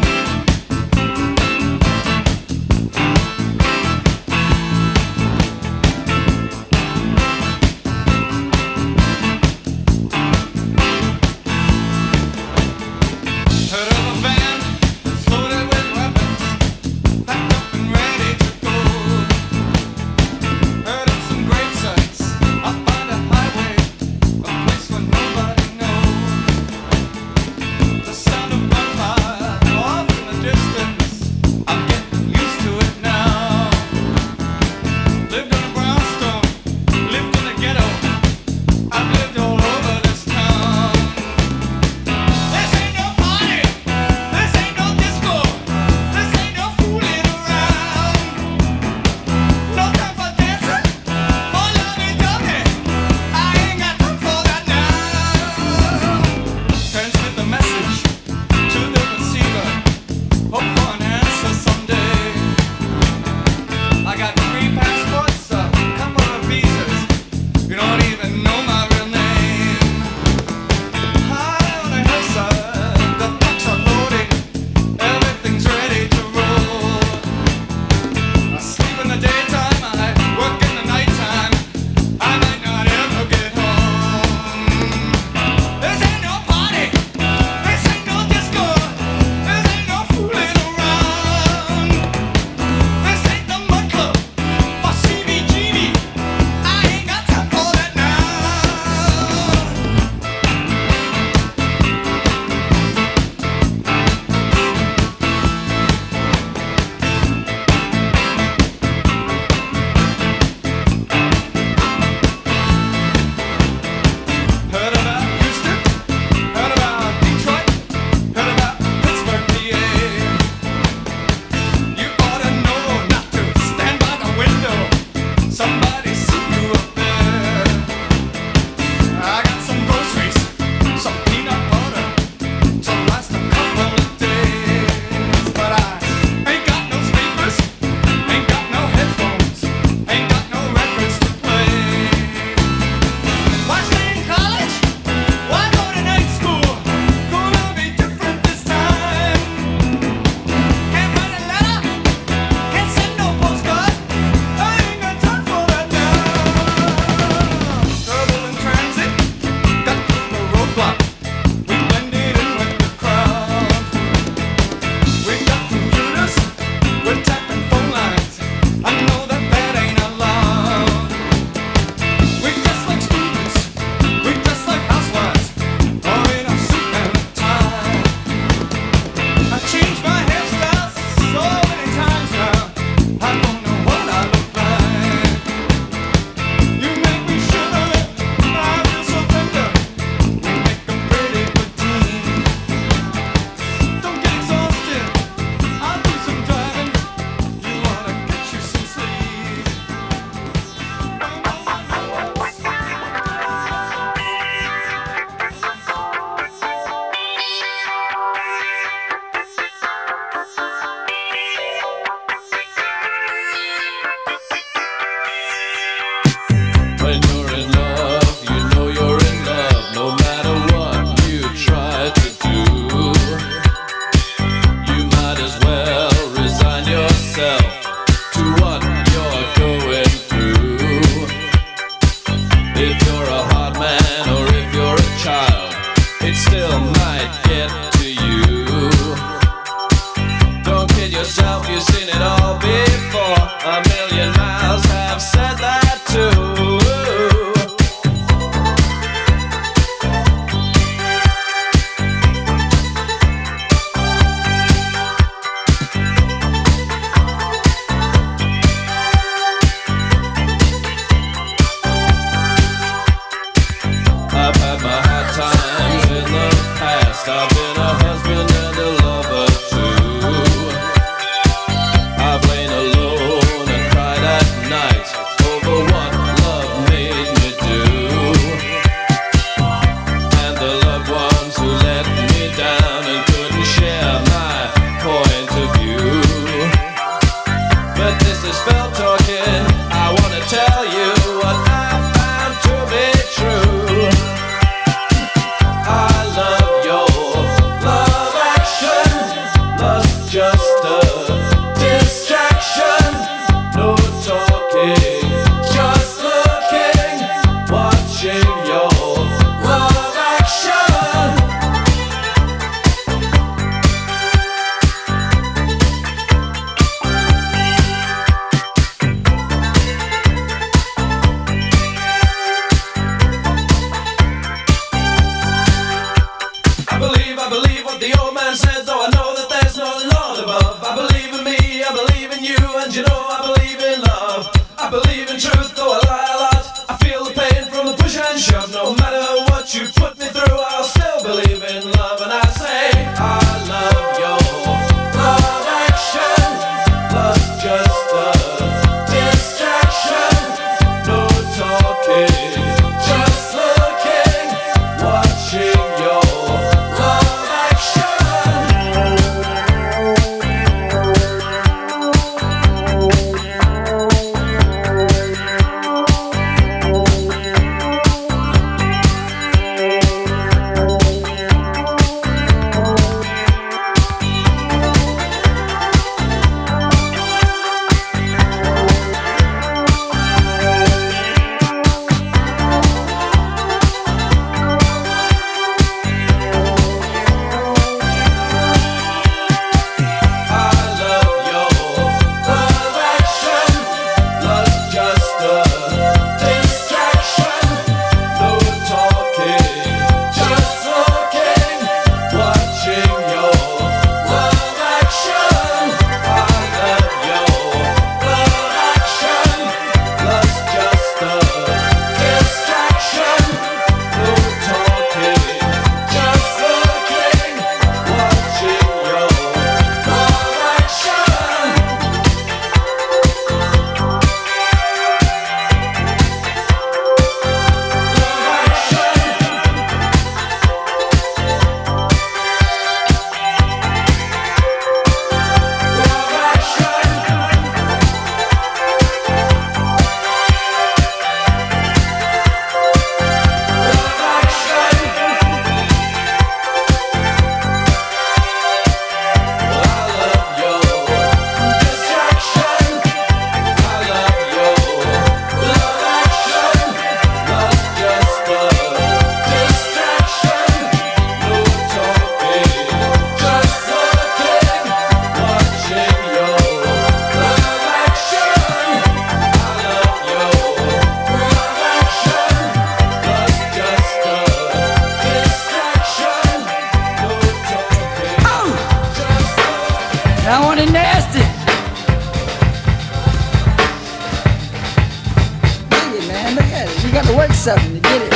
[487.69, 488.33] Something to get it.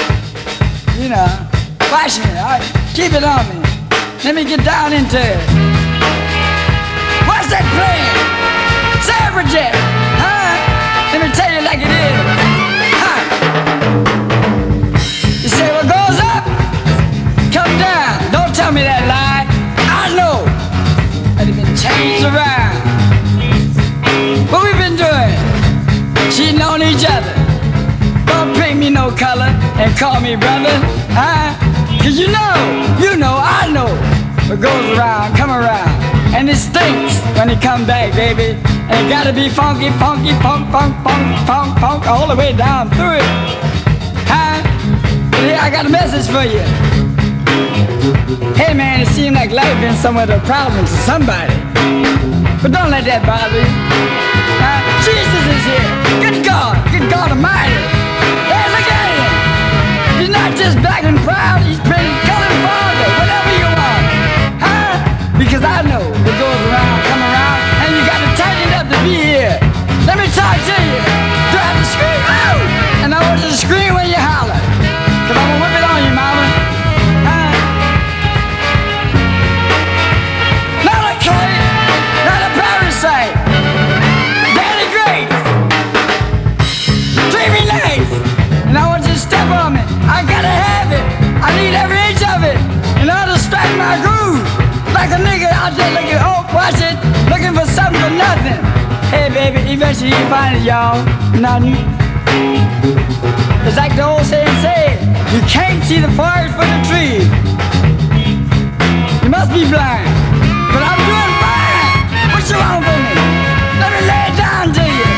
[1.01, 1.25] You know,
[1.89, 2.37] flashing it.
[2.37, 2.61] All right,
[2.93, 3.57] keep it on me.
[4.23, 5.41] Let me get down into it.
[7.25, 8.13] What's that playing?
[9.01, 9.73] Suffragette,
[10.21, 10.53] huh?
[11.09, 12.13] Let me tell you like it is.
[13.01, 13.21] Huh?
[15.41, 16.45] You say what goes up,
[17.49, 18.13] come down.
[18.29, 19.49] Don't tell me that lie.
[19.89, 20.45] I know
[21.41, 22.77] that it been changed around.
[24.53, 25.33] What we've been doing?
[26.29, 27.42] Cheating on each other.
[29.17, 30.73] Color and call me brother,
[31.13, 31.53] huh?
[32.01, 32.53] Cause you know,
[32.99, 33.87] you know, I know
[34.49, 35.89] what goes around, come around.
[36.33, 38.57] And it stinks when it come back, baby.
[38.89, 42.89] And it gotta be funky, funky, funk, funk, funk, funk, funk, all the way down
[42.89, 43.29] through it.
[44.27, 44.59] Huh?
[45.45, 46.63] Yeah, I got a message for you.
[48.55, 51.53] Hey man, it seems like life been somewhat of a problem to somebody.
[52.61, 53.71] But don't let that bother you.
[54.59, 56.31] Uh, Jesus is here.
[56.31, 58.02] Good God, good God Almighty.
[60.23, 64.07] He's not just black and proud, he's pretty colored father, whatever you want.
[64.55, 64.95] Huh?
[65.35, 68.97] Because I know what goes around, come around, and you got to tighten up to
[69.03, 69.59] be here.
[70.07, 70.99] Let me talk to you.
[71.51, 72.23] Do I have to scream?
[72.23, 73.03] Oh!
[73.03, 74.52] And I want you to scream when you holler.
[91.63, 92.73] Need every inch of it
[93.23, 94.43] order to strike my groove.
[94.91, 96.95] Like a nigga out there looking, oh, watch it,
[97.31, 98.59] looking for something for nothing.
[99.09, 100.99] Hey, baby, eventually you find it, y'all.
[101.39, 101.79] Nothing.
[103.63, 104.99] It's like the old saying said,
[105.31, 107.25] you can't see the forest for the trees.
[109.23, 110.07] You must be blind.
[110.73, 112.27] But I'm doing fine.
[112.33, 113.15] What you want from me?
[113.79, 115.09] Let me lay it down to you.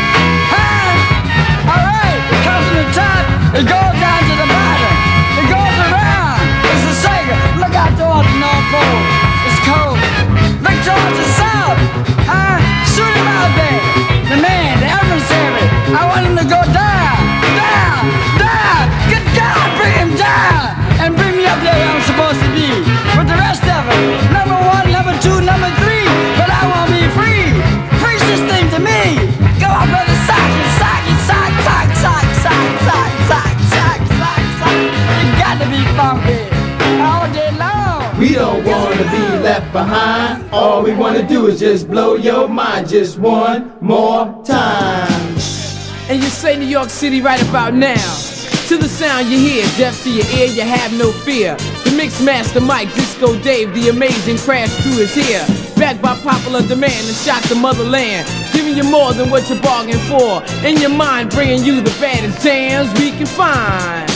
[0.53, 1.73] Huh?
[1.73, 2.19] All right.
[2.31, 3.23] It comes from the top.
[3.57, 4.34] It goes down to
[11.17, 11.79] The south.
[12.29, 12.57] Huh?
[12.93, 13.83] Shoot him out there.
[14.29, 14.75] The man.
[15.95, 17.15] I want him to go down.
[19.07, 22.67] Good God, bring him down and bring me up there where I'm supposed to be
[23.15, 24.03] with the rest of them.
[24.33, 26.07] Number one, number two, number three.
[26.35, 27.47] But I want free.
[28.01, 29.31] Preach this thing to me.
[29.61, 30.15] Go on, brother.
[35.21, 36.34] You got to be funky
[38.35, 40.43] don't wanna be left behind.
[40.51, 45.37] All we wanna do is just blow your mind just one more time.
[46.09, 48.05] And you say New York City right about now.
[48.67, 51.55] To the sound you hear, deaf to your ear, you have no fear.
[51.85, 55.45] The mix master Mike, Disco Dave, the amazing crash crew is here.
[55.77, 58.27] Backed by popular demand and shot the motherland.
[58.51, 60.43] Giving you more than what you bargained for.
[60.65, 64.14] In your mind, bringing you the baddest jams we can find.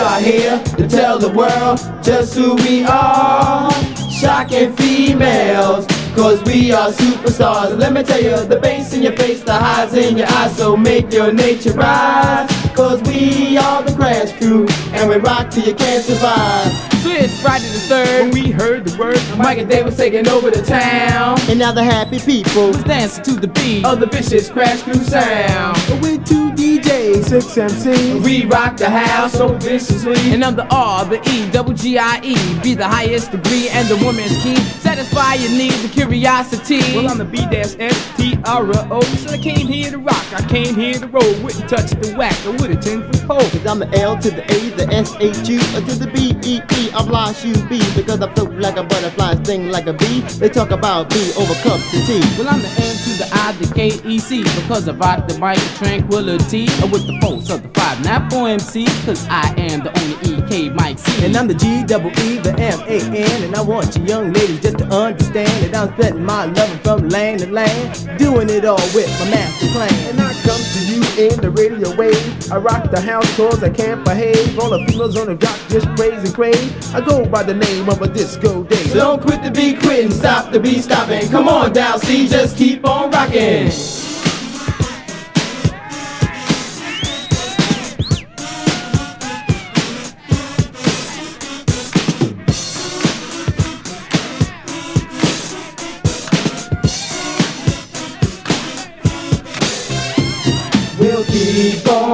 [0.00, 3.70] Are here to tell the world just who we are.
[4.10, 7.78] Shocking females, cause we are superstars.
[7.78, 10.74] Let me tell you, the bass in your face, the highs in your eyes, so
[10.74, 12.59] make your nature rise.
[12.80, 16.90] Cause we are the crash crew, and we rock till you can't survive.
[17.02, 18.20] So it's Friday the 3rd.
[18.22, 21.38] When we heard the word, Mike and Dave was taking over the town.
[21.48, 24.94] And now the happy people was dancing to the beat of the vicious crash crew
[24.94, 25.76] sound.
[26.00, 28.24] With two DJs, six MCs.
[28.24, 30.32] We rock the house so viciously.
[30.32, 32.60] And I'm the R, the E, double G I E.
[32.62, 34.56] Be the highest degree and the woman's key.
[34.56, 36.80] Satisfy your needs and curiosity.
[36.94, 39.00] Well, I'm the B dash S T R O.
[39.00, 40.26] So I came here to rock.
[40.34, 41.34] I came here to roll.
[41.42, 42.36] Wouldn't touch the whack.
[42.44, 43.40] I would a 10 foot.
[43.52, 46.36] Cause I'm the L to the A, the S H U, or to the B
[46.44, 46.90] E E.
[46.94, 50.20] I'm lost you be because I float like a butterfly, sting like a bee.
[50.38, 52.20] They talk about me over cups of tea.
[52.38, 54.42] Well, I'm the M to the I, the K, E, C.
[54.42, 56.66] Because I rock the mic with tranquility.
[56.82, 58.86] And with the force of the five, not for MC.
[59.04, 61.24] Cause I am the only E, K, Mike C.
[61.24, 63.44] And I'm the G double E, the M A N.
[63.44, 67.08] And I want you young ladies just to understand that I'm spreading my loving from
[67.08, 68.18] land to land.
[68.18, 69.92] Doing it all with my master plan.
[70.10, 72.49] And I come to you in the radio wave.
[72.52, 74.58] I rock the house cause I can't behave.
[74.58, 76.94] All the females on the block just praise and crave.
[76.94, 78.84] I go by the name of a disco day.
[78.88, 81.28] So don't quit the beat quitting, stop the beat stopping.
[81.28, 83.70] Come on down, see, just keep on rocking.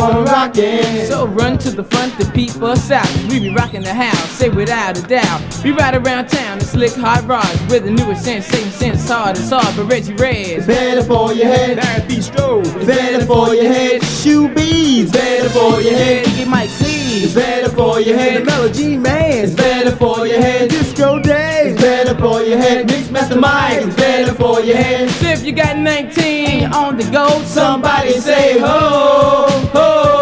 [0.07, 1.05] Keep on rocking.
[1.07, 3.09] So run to the front to peep us out.
[3.29, 5.43] We be rocking the house, say without a doubt.
[5.65, 9.51] We ride around town in slick hot rods with the newest sensation, sense hard as
[9.51, 10.59] hard, but Reggie Reg.
[10.59, 11.79] It's better for your head.
[11.79, 12.65] Barry Bistro.
[12.65, 14.05] It's better for your head.
[14.05, 15.11] Shoe bees.
[15.11, 16.29] Better for your head.
[16.29, 17.25] EK Mike C.
[17.25, 18.43] It's better for your head.
[18.43, 19.45] The Melody Man.
[19.45, 20.71] It's better for your head.
[20.71, 21.66] Disco Day.
[22.07, 22.87] Better for your head.
[22.87, 23.83] Mix Master Mike.
[23.83, 25.09] It's better for your head.
[25.23, 30.16] If you got 19 on the go, Somebody say ho, ho.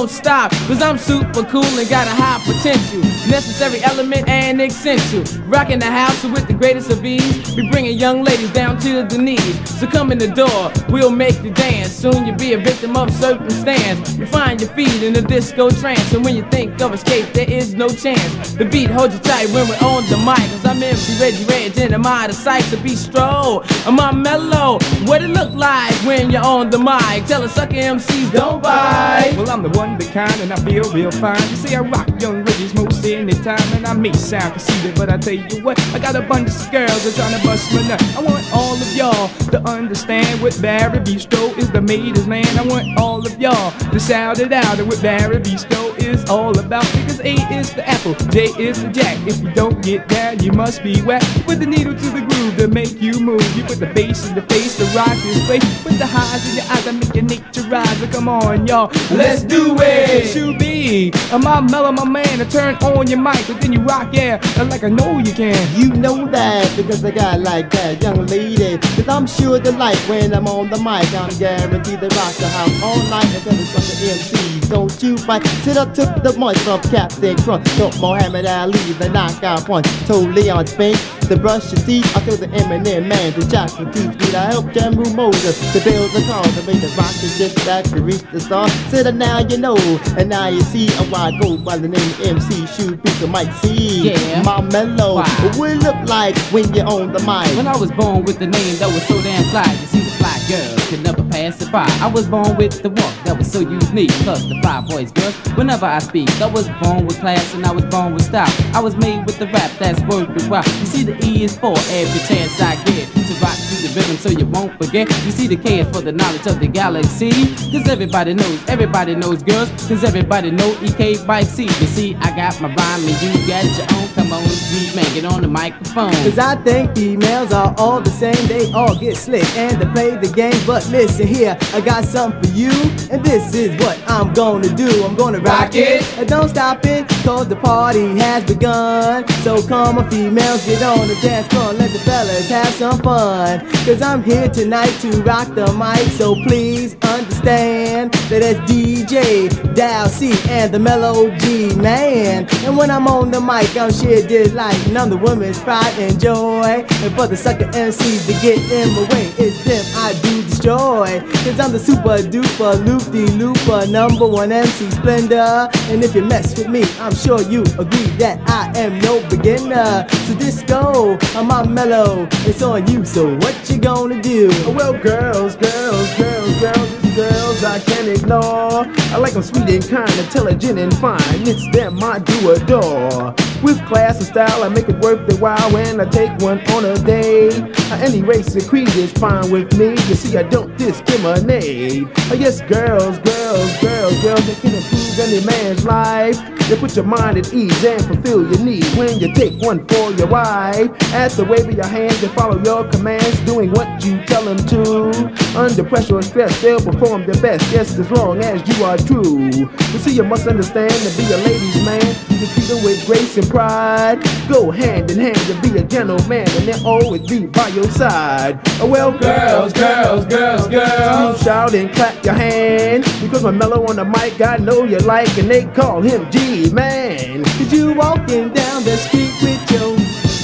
[0.00, 3.00] Don't stop, cause I'm super cool and got a high potential.
[3.28, 5.22] Necessary element and essential.
[5.42, 7.54] Rocking the house with the greatest of ease.
[7.54, 9.78] Be bringing young ladies down to the knees.
[9.78, 11.92] So come in the door, we'll make you dance.
[11.92, 14.16] Soon you'll be a victim of circumstance.
[14.16, 16.14] You find your feet in a disco trance.
[16.14, 18.54] And when you think of escape, there is no chance.
[18.54, 20.48] The beat holds you tight when we're on the mic.
[20.50, 23.64] Cause I'm MC Reggie Reg and I'm out of sight to be stroll.
[23.84, 24.78] I'm on mellow.
[25.04, 27.26] What it look like when you're on the mic?
[27.26, 29.34] Tell a sucker MCs don't bite.
[29.36, 31.40] Well, I'm the one the kind and I feel real fine.
[31.50, 35.10] You see, I rock young ladies most any time, and I may sound conceited, but
[35.10, 37.86] I tell you what, I got a bunch of girls that's trying to bust my
[37.88, 38.02] nut.
[38.16, 42.48] I want all of y'all to understand what Barry Bistro is the maid's land.
[42.58, 46.56] I want all of y'all to shout it out and what Barry Bistro is all
[46.58, 46.84] about.
[46.92, 49.16] Because A is the apple, J is the jack.
[49.26, 51.22] If you don't get down, you must be whack.
[51.44, 53.44] Put the needle to the groove to make you move.
[53.56, 55.82] You put the bass in the face to rock this place.
[55.82, 57.98] Put the highs in your eyes to make your nature rise.
[57.98, 59.79] So come on, y'all, Let's do it.
[59.80, 61.10] Hey, should be.
[61.32, 64.40] I'm my mellow, my man, to turn on your mic, but then you rock, yeah,
[64.68, 65.56] like I know you can.
[65.78, 68.78] You know that because I got like that young lady.
[68.78, 71.12] Cause I'm sure the like when I'm on the mic.
[71.14, 74.59] I'm guaranteed to rock the house all night until it's on the MCs.
[74.70, 75.44] Don't you fight.
[75.64, 77.66] Sit up, took the munch from Captain Crunch.
[77.76, 79.88] Took Muhammad Ali, the knockout punch.
[80.06, 82.16] Told Leon Spinks to brush your teeth.
[82.16, 84.16] I told the M&M man to your teeth.
[84.18, 87.84] Did I help Jamru Moses to build the car to make the rocket just back
[87.86, 88.68] to reach the star?
[88.90, 89.76] Said now you know,
[90.16, 92.64] and now you see why I go by the name MC.
[92.66, 94.10] Shoot beat the mic C.
[94.10, 94.42] Yeah.
[94.42, 95.16] My mellow.
[95.58, 97.50] What it look like when you're on the mic?
[97.56, 100.19] When I was born with the name that was so damn fly, you see the
[100.30, 101.86] fly girls could never pass it by.
[102.00, 104.10] I was born with the walk that was so unique.
[104.24, 107.72] Plus the fly boys, girls, whenever I speak, I was born with class and I
[107.72, 108.52] was born with style.
[108.74, 110.64] I was made with the rap that's worth it while.
[110.80, 114.16] You see the E is for every chance I get to rock to the rhythm
[114.16, 115.08] so you won't forget.
[115.24, 117.30] You see the K is for the knowledge of the galaxy.
[117.72, 119.70] Cause everybody knows, everybody knows girls.
[119.88, 121.64] Cause everybody know EK Mike C.
[121.64, 124.08] You see, I got my rhyme and you got your own.
[124.14, 126.12] Come on, G man, get on the microphone.
[126.24, 130.16] Cause I think females are all the same, they all get slick and they play
[130.20, 130.60] the game.
[130.66, 132.70] But listen here, I got something for you,
[133.10, 135.04] and this is what I'm gonna do.
[135.04, 139.26] I'm gonna rock it, and don't stop it, cause the party has begun.
[139.44, 143.60] So come on, females, get on the dance floor, let the fellas have some fun.
[143.84, 150.06] Cause I'm here tonight to rock the mic, so please understand that it's DJ Dow
[150.06, 152.46] C and the Mellow G man.
[152.64, 156.20] And when I'm on the mic, I'm sheer delight, and I'm the woman's pride and
[156.20, 156.84] joy.
[157.02, 161.20] And for the sucker MCs to get in my way, it's them I do destroy.
[161.44, 165.68] Cause I'm the super duper loop de looper, number one MC Splendor.
[165.90, 170.06] And if you mess with me, I'm sure you agree that I am no beginner.
[170.08, 174.48] So disco, I'm on mellow, it's on you, so what you gonna do?
[174.74, 178.84] Well, girls, girls, girls, girls, girls I can't ignore.
[179.12, 181.18] I like them sweet and kind, intelligent and fine.
[181.46, 183.34] It's them I do adore.
[183.62, 186.84] With class and style, I make it worth the while when I take one on
[186.84, 187.48] a day.
[187.90, 189.90] Uh, Any race or creed is fine with me.
[189.90, 192.06] You see, I don't discriminate.
[192.30, 196.38] Uh, yes, girls, girls, girls, girls, girls, they can improve any man's life.
[196.68, 200.12] They put your mind at ease and fulfill your need when you take one for
[200.12, 200.88] your wife.
[201.12, 204.58] At the wave of your hand, they follow your commands, doing what you tell them
[204.68, 205.58] to.
[205.58, 209.50] Under pressure or stress, they'll perform their best, just as long as you are true.
[209.50, 213.36] You see, you must understand to be a ladies' man, you treat them with grace
[213.36, 214.22] and pride.
[214.48, 218.60] Go hand in hand to be a gentleman, and they'll always be by your side.
[218.80, 224.04] Well, girls, girls, girls, girls, shout and clap your hand because my mellow on the
[224.04, 227.44] mic, I know you like, and they call him G Man.
[227.44, 229.96] Cause you walking down the street with your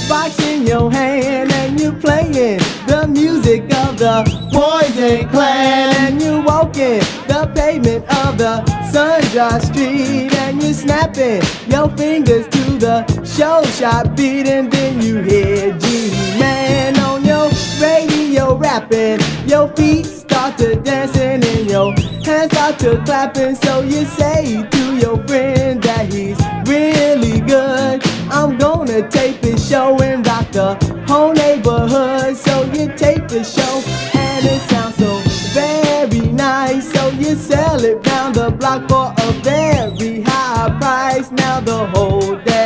[0.09, 6.41] box in your hand and you playing the music of the Poison Clan and you
[6.41, 13.63] walking the pavement of the Sundra Street and you snapping your fingers to the show
[13.63, 16.09] shot beat and then you hear G
[16.39, 17.49] Man on your
[17.79, 21.91] radio rapping your feet start to dancing and your
[22.23, 26.39] hands start to clapping so you say to your friend that he's
[26.69, 28.05] really good.
[28.29, 30.75] I'm gonna tape the show and rock the
[31.07, 32.37] whole neighborhood.
[32.37, 33.75] So you tape the show
[34.13, 35.11] and it sounds so
[35.59, 36.85] very nice.
[36.93, 41.31] So you sell it round the block for a very high price.
[41.31, 42.56] Now the whole damn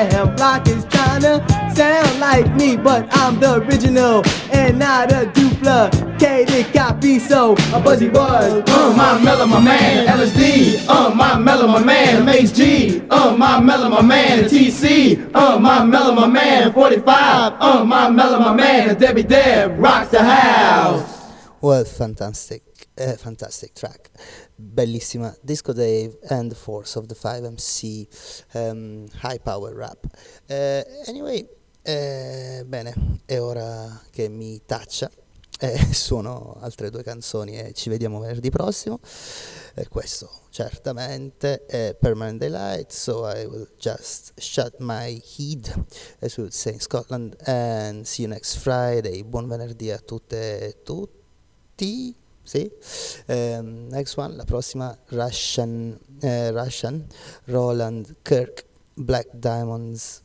[2.32, 8.64] like me but I'm the original and not a duplicated copy so a buzzy buzz
[8.70, 10.86] Uh, my mellow, my man, LSD.
[10.88, 13.02] Uh, my mellow, my man, Mace G.
[13.10, 15.30] Uh, my mellow, my man, TC.
[15.36, 17.54] Uh, my mellow, my man, 45.
[17.60, 21.04] Uh, my mellow, my man, Debbie Deb rocks the house.
[21.62, 22.64] Well, fantastic,
[22.98, 24.10] eh, fantastic track.
[24.58, 25.36] Bellissima.
[25.44, 28.08] Disco Dave and the Force of the 5MC
[28.56, 30.00] ehm, High Power Rap.
[30.50, 31.48] Eh, anyway,
[31.84, 35.10] eh, bene, è ora che mi taccia.
[35.60, 39.00] Eh, suono altre due canzoni e ci vediamo venerdì prossimo.
[39.76, 45.72] Eh, questo certamente è Permanent Daylight, so I will just shut my head
[46.20, 49.24] as we would say in Scotland and see you next Friday.
[49.24, 52.16] Buon venerdì a tutte e tutti.
[52.44, 52.70] Sì.
[53.28, 57.06] Ehm, next one, la prossima Russian, eh, Russian
[57.46, 60.24] Roland Kirk Black Diamonds.